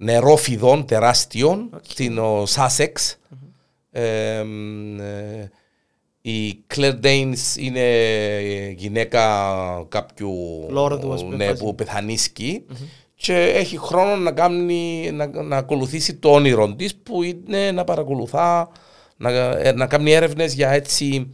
[0.00, 2.92] ε, νερόφιδον τεράστιον στην ο Essex.
[3.90, 5.50] Ε, μ, ε,
[6.22, 7.84] η Claire Danes είναι
[8.76, 9.22] γυναίκα
[9.88, 11.62] κάποιου Λόρδου, ας πούμε, ναι, φάση.
[11.62, 12.64] που πεθανίσκει
[13.14, 18.70] και έχει χρόνο να, κάνει, να, να ακολουθήσει το όνειρο της που είναι να παρακολουθά,
[19.16, 21.30] να, ε, να κάνει έρευνες για έτσι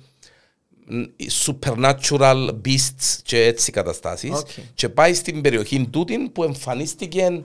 [0.86, 1.02] μ,
[1.44, 4.48] supernatural beasts και έτσι καταστάσεις ΟΚ.
[4.74, 7.44] και πάει στην περιοχή τούτη που εμφανίστηκε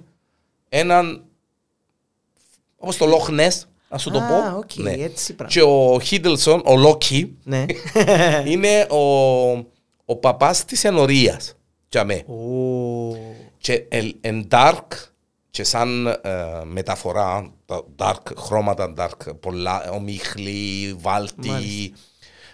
[0.73, 1.23] έναν
[2.77, 3.59] όπως το Loch Ness,
[3.89, 4.57] να σου το Α, πω.
[4.57, 4.91] οκ, Ναι.
[4.91, 5.53] έτσι πράγμα.
[5.53, 7.65] Και ο Hiddleston, ο Λόκι, Ναι.
[8.51, 9.01] είναι ο,
[10.05, 11.53] ο παπάς της ενορίας.
[11.89, 12.13] Για με.
[12.13, 13.15] Ω.
[13.57, 14.81] Και εν, εν dark
[15.51, 16.17] και σαν ε,
[16.63, 21.95] μεταφορά, τα dark χρώματα, dark πολλά, ομίχλη, βάλτη, Μάλιστα.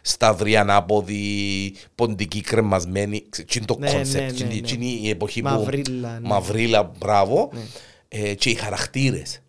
[0.02, 3.22] σταυρή ανάποδη, ποντική κρεμασμένη.
[3.22, 5.84] Τι είναι το Ναι, concept, ναι, τι είναι- ναι, τι είναι η εποχή Μαυρίλα,
[6.16, 6.22] που...
[6.22, 6.28] ναι.
[6.28, 7.50] Μαυρίλα, μπράβο.
[7.54, 7.60] Ναι.
[8.08, 9.42] Ε, και οι χαρακτήρες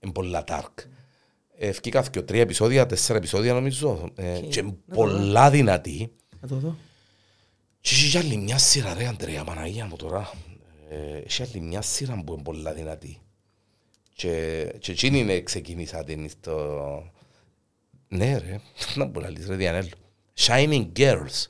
[0.00, 0.72] είναι πολλά dark.
[1.58, 4.10] Ε, Εφκήκαν και τρία επεισόδια, τέσσερα επεισόδια νομίζω.
[4.14, 4.48] Ε, Οκ.
[4.48, 6.12] και Να το πολλά δυνατή.
[6.40, 6.76] Να το δω.
[7.80, 10.30] Και έχει κι άλλη μια σειρά ρε Αντρέα, Παναγία μου τώρα.
[10.90, 13.20] Ε, Έχει άλλη μια σειρά που είναι πολλά δυνατή.
[14.14, 17.12] Και, και εκείνη είναι ξεκίνησα την στο...
[18.08, 18.60] Ναι ρε,
[18.94, 19.88] να μπορεί να λύσει ρε Διανέλο.
[20.38, 21.46] Shining Girls.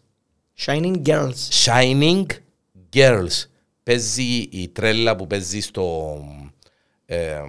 [0.58, 1.34] Shining Girls.
[1.64, 2.26] Shining
[2.92, 3.44] Girls.
[3.86, 6.18] Παίζει η τρέλα που παίζει στο...
[7.06, 7.40] Ε,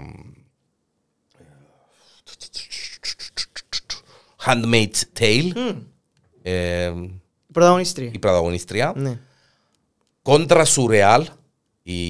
[4.46, 5.52] Handmaid's Tale.
[6.42, 6.86] Ε,
[7.48, 8.12] Η πρωταγωνίστρια.
[8.14, 8.94] η πρωταγωνίστρια.
[8.96, 9.20] Ναι.
[10.22, 11.28] κόντρα σουρεάλ
[11.84, 12.10] η,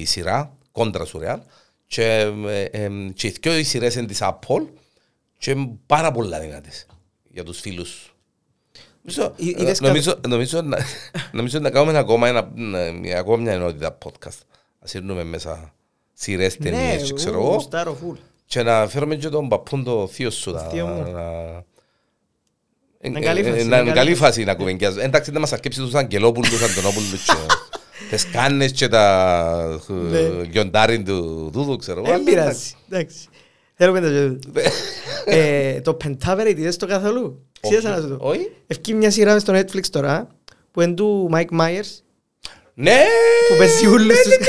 [0.00, 1.40] η σειρά, κόντρα σουρεάλ
[1.86, 2.04] και,
[2.46, 4.66] ε, ε, και οι δυο οι σειρές είναι της Apple
[5.38, 6.86] και είναι πάρα πολλά δυνατές
[7.30, 8.13] για τους φίλους
[9.06, 10.78] Νομίζω- Εί- είδες νομίζω- Νομίζω να-
[11.32, 12.50] νομίζω να κάνουμε ακόμα ένα-
[13.00, 14.38] μια- ακόμα μια ενότητα podcast.
[14.80, 15.72] Να σύρνουμε μέσα
[16.12, 17.52] σειρές, Ναι, ταινίες και ξέρω ου, εγώ.
[17.54, 18.16] γουστάρω full.
[18.46, 20.50] Και να φέρουμε και τον παππούν το θείο σου.
[20.50, 21.12] να- θείο μου.
[21.12, 21.64] να-
[23.00, 25.00] Είναι Ε, καλή ε, φάση, ε, είναι Να είναι καλή καλή φάση να κουβεντιάζω.
[25.00, 30.18] Εντάξει, δεν μας αρκέψει τους Αγγελόπουλους, Αντωνόπουλους και τις κάνες και τα Ναι.
[30.18, 32.06] ε, λιοντάριν του δούδου, ξέρω εγώ.
[32.06, 32.74] Δεν αλλά πειράζει.
[32.90, 33.26] Εντάξει.
[33.74, 34.38] Θέλουμε να το
[35.24, 38.16] Ε, Το Pentaverate είδες το καθόλου; Ξέρεις να σου το.
[38.20, 38.50] Όχι.
[38.66, 40.26] Ευκεί μια σειρά στο Netflix τώρα
[40.70, 41.90] που είναι του Mike Myers
[42.74, 42.98] Ναι!
[43.48, 44.32] που παίζει ούλους τους...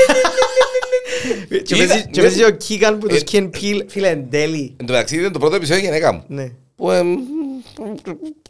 [1.64, 2.26] Και Είδα, παίζει- Και ναι.
[2.26, 4.74] παίζει ο Κίγαν που το Ε, Skin Peel φίλε εν τέλει.
[4.76, 6.22] Εν τω μεταξύ ήταν το πρώτο επεισόδιο γυναίκα μου.
[6.26, 6.50] Ναι.
[6.76, 7.14] Που, εμ,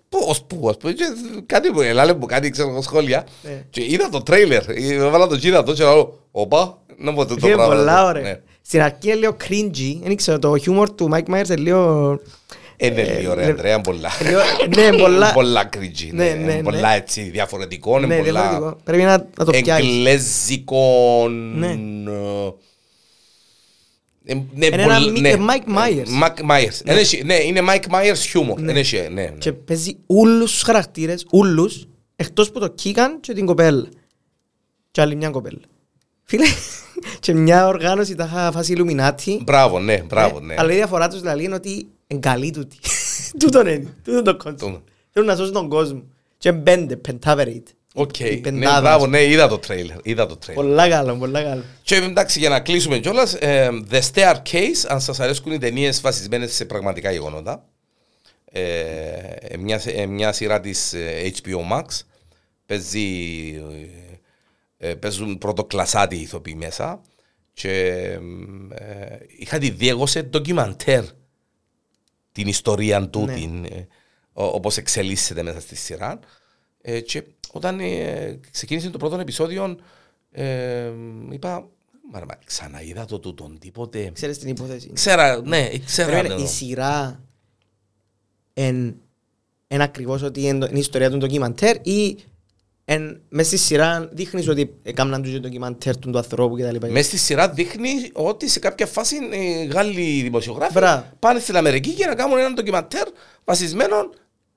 [0.09, 1.05] πώς που, ας πούμε, και
[1.47, 3.27] κάτι που ελάλε που κάτι ξέρω εγώ σχόλια.
[3.43, 3.65] Ναι.
[3.71, 7.55] Και είδα το τρέιλερ, έβαλα το κοίτα το και λέω, όπα, να πω το Φίλε
[7.55, 7.75] πράγμα.
[7.75, 8.09] πολλά Ναι.
[8.09, 8.41] ωραία.
[8.63, 9.99] Στην αρχή είναι λίγο cringy.
[10.03, 12.19] Δεν ξέρω, το χιούμορ του Mike Myers είναι λίγο...
[12.77, 14.11] Είναι λίγο ρε Ε, Ανδρέα, πολλά.
[14.25, 14.41] λίγο-
[14.91, 15.33] Ναι, πολλά...
[15.33, 16.63] Πολλά cringy, Ναι, ναι, ναι, ναι.
[16.63, 18.81] πολλά έτσι διαφορετικό, είναι Ναι, πολλά διαφορετικό.
[18.85, 19.85] Πρέπει να να το πιάσεις.
[19.87, 21.27] εγγλέζικο.
[21.29, 21.67] Ναι.
[21.67, 21.73] ε,
[24.25, 25.29] ε, ναι, Είναι ένα πολλ- μι- ναι.
[25.29, 26.23] ε, Mike Myers.
[26.23, 26.81] Mike Myers.
[26.87, 28.59] Είναι έχει- Ναι, είναι Mike Myers humor.
[28.59, 29.31] Είναι έχει, ναι, ναι.
[29.39, 33.87] Και παίζει όλους τους χαρακτήρες, όλους, εκτός που το Κίγαν και την κοπέλα.
[34.91, 35.59] Και άλλη μια κοπέλα.
[36.25, 36.45] Φίλε,
[37.21, 39.37] και μια οργάνωση τα είχα φάσει Illuminati.
[39.45, 40.55] Μπράβο, ναι, μπράβο, Ε, ναι.
[40.59, 42.77] Αλλά η διαφορά τους δηλαδή είναι ότι είναι καλοί τούτοι.
[43.41, 44.61] Τούτον είναι, τούτον το concept.
[44.61, 44.83] Τούτο.
[45.11, 46.03] Θέλουν να σώσουν τον κόσμο.
[46.39, 47.63] Και είναι πέντε, pentaverate.
[47.99, 50.65] Οκ, η ναι, πεντάδα, μπράβο, ας ναι, είδα το τρέιλερ, είδα το τρέιλερ.
[50.65, 51.63] Πολλά καλό, πολλά καλό.
[51.83, 56.55] Και εντάξει, για να κλείσουμε κιόλας, ε, The Staircase, αν σας αρέσκουν οι ταινίες βασισμένες
[56.55, 57.65] σε πραγματικά γεγονότα,
[58.45, 58.61] ε,
[59.41, 61.85] ε, μια, ε, μια σειρά της ε, HBO Max,
[62.67, 63.09] παίζει,
[64.79, 67.01] ε, ε, παίζουν πρωτοκλασάτη ηθοποιοί μέσα
[67.53, 67.81] και
[68.75, 71.05] ε, είχα τη δει εγώ σε ντοκιμαντέρ
[72.37, 73.35] την ιστορία του, Ναι.
[73.35, 73.87] την, ε,
[74.33, 76.19] ο- όπως εξελίσσεται μέσα στη σειρά.
[76.81, 77.23] Ε, και
[77.53, 79.79] όταν ε, ξεκίνησε το πρώτο επεισόδιο,
[80.31, 80.91] ε,
[81.31, 81.69] είπα,
[82.13, 84.11] μα, ρε, μα ξαναείδα το τούτον, τίποτε.
[84.15, 84.91] Ξέρεις την υπόθεση.
[84.93, 86.09] Ξέρα, ναι, ξέρα.
[86.11, 86.49] Περίμενε, ναι, η ναι.
[86.51, 87.21] σειρά
[88.55, 88.97] εν,
[89.69, 92.19] εν ακριβώς ότι είναι, το- είναι η ιστορία του ντοκιμαντέρ ή
[92.89, 96.87] εν, μες στη σειρά δείχνεις ότι έκαναν τους ντοκιμαντέρ του, του ανθρώπου κτλ.
[96.91, 101.05] Μες στη σειρά δείχνει ότι σε κάποια φάση οι Γάλλοι δημοσιογράφοι Μπράβο.
[101.19, 103.07] πάνε στην Αμερική για να κάνουν ένα ντοκιμαντέρ
[103.45, 104.11] βασισμένο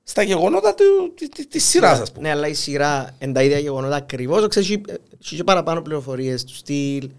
[0.03, 2.27] στα γεγονότα του, τη, τη, της σειράς, ας πούμε.
[2.27, 4.81] Ναι, αλλά η σειρά εν τα ίδια γεγονότα ακριβώς, ξέρεις, έχει-
[5.23, 7.09] έχει και παραπάνω πληροφορίες του στυλ.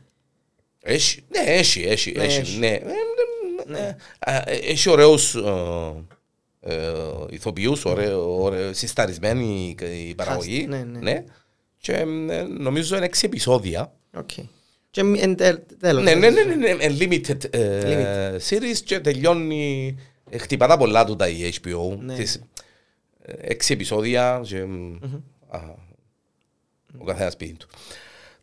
[0.83, 2.59] Έχει, ναι, έχει, έχει, Ναι, έχει, έχει.
[6.61, 6.73] Ναι.
[6.73, 10.15] Ε, ε, ε, ε, ε, Έχει ωραίους ε, ε, ηθοποιούς, ωραίο- ωραίο- συσταρισμένη η- η
[10.15, 10.67] παραγωγή.
[10.69, 10.99] ναι, ναι.
[10.99, 11.25] Ναι.
[11.79, 13.93] Και ε, νομίζω είναι έξι επεισόδια.
[14.17, 14.31] Οκ.
[14.91, 16.03] Και μ- εν τέλ- τέλος.
[16.05, 19.97] Ναι, ναι, ναι, ναι, ναι, ε, limited ε, series και τελειώνει,
[20.31, 21.97] ε, χτυπά τα πολλά τούτα η HBO.
[21.99, 22.15] Ναι.
[22.15, 22.41] Τις,
[23.23, 24.57] ε, έξι επεισόδια και
[25.49, 25.59] α,
[26.99, 27.69] ο καθένας σπίτι του.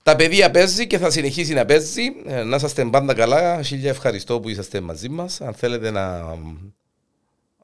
[0.03, 2.01] Το παιχνίδι παίζει και θα συνεχίσει να παίζει.
[2.25, 3.61] Ε, Να είσαστε πάντα καλά.
[3.63, 5.41] Χίλια ευχαριστώ που είσαστε μαζί μας.
[5.41, 6.37] Αν θέλετε να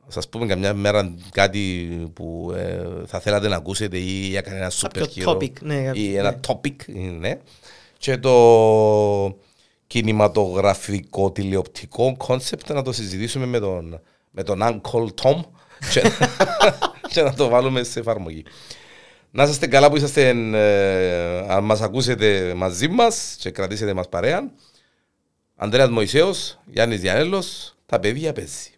[0.07, 4.97] σας πούμε καμιά μέρα κάτι που ε, θα θέλατε να ακούσετε ή για κανένα super
[4.99, 6.39] Κάποιο hero topic, ναι, κάποιο- ή ένα ναι.
[6.47, 6.75] topic,
[7.19, 7.37] ναι.
[7.97, 9.37] Και το
[9.87, 14.01] κινηματογραφικό τηλεοπτικό concept να το συζητήσουμε με τον,
[14.31, 15.41] με τον Uncle Tom
[15.91, 16.01] και,
[17.13, 18.43] και να το βάλουμε σε εφαρμογή.
[19.31, 24.51] Να είστε καλά που είσαστε, ε, αν μας ακούσετε μαζί μας και κρατήσετε μας παρέα.
[25.55, 28.72] Ανδρέας Μωυσέος, Γιάννης Διανέλος, τα παιδιά παίζει.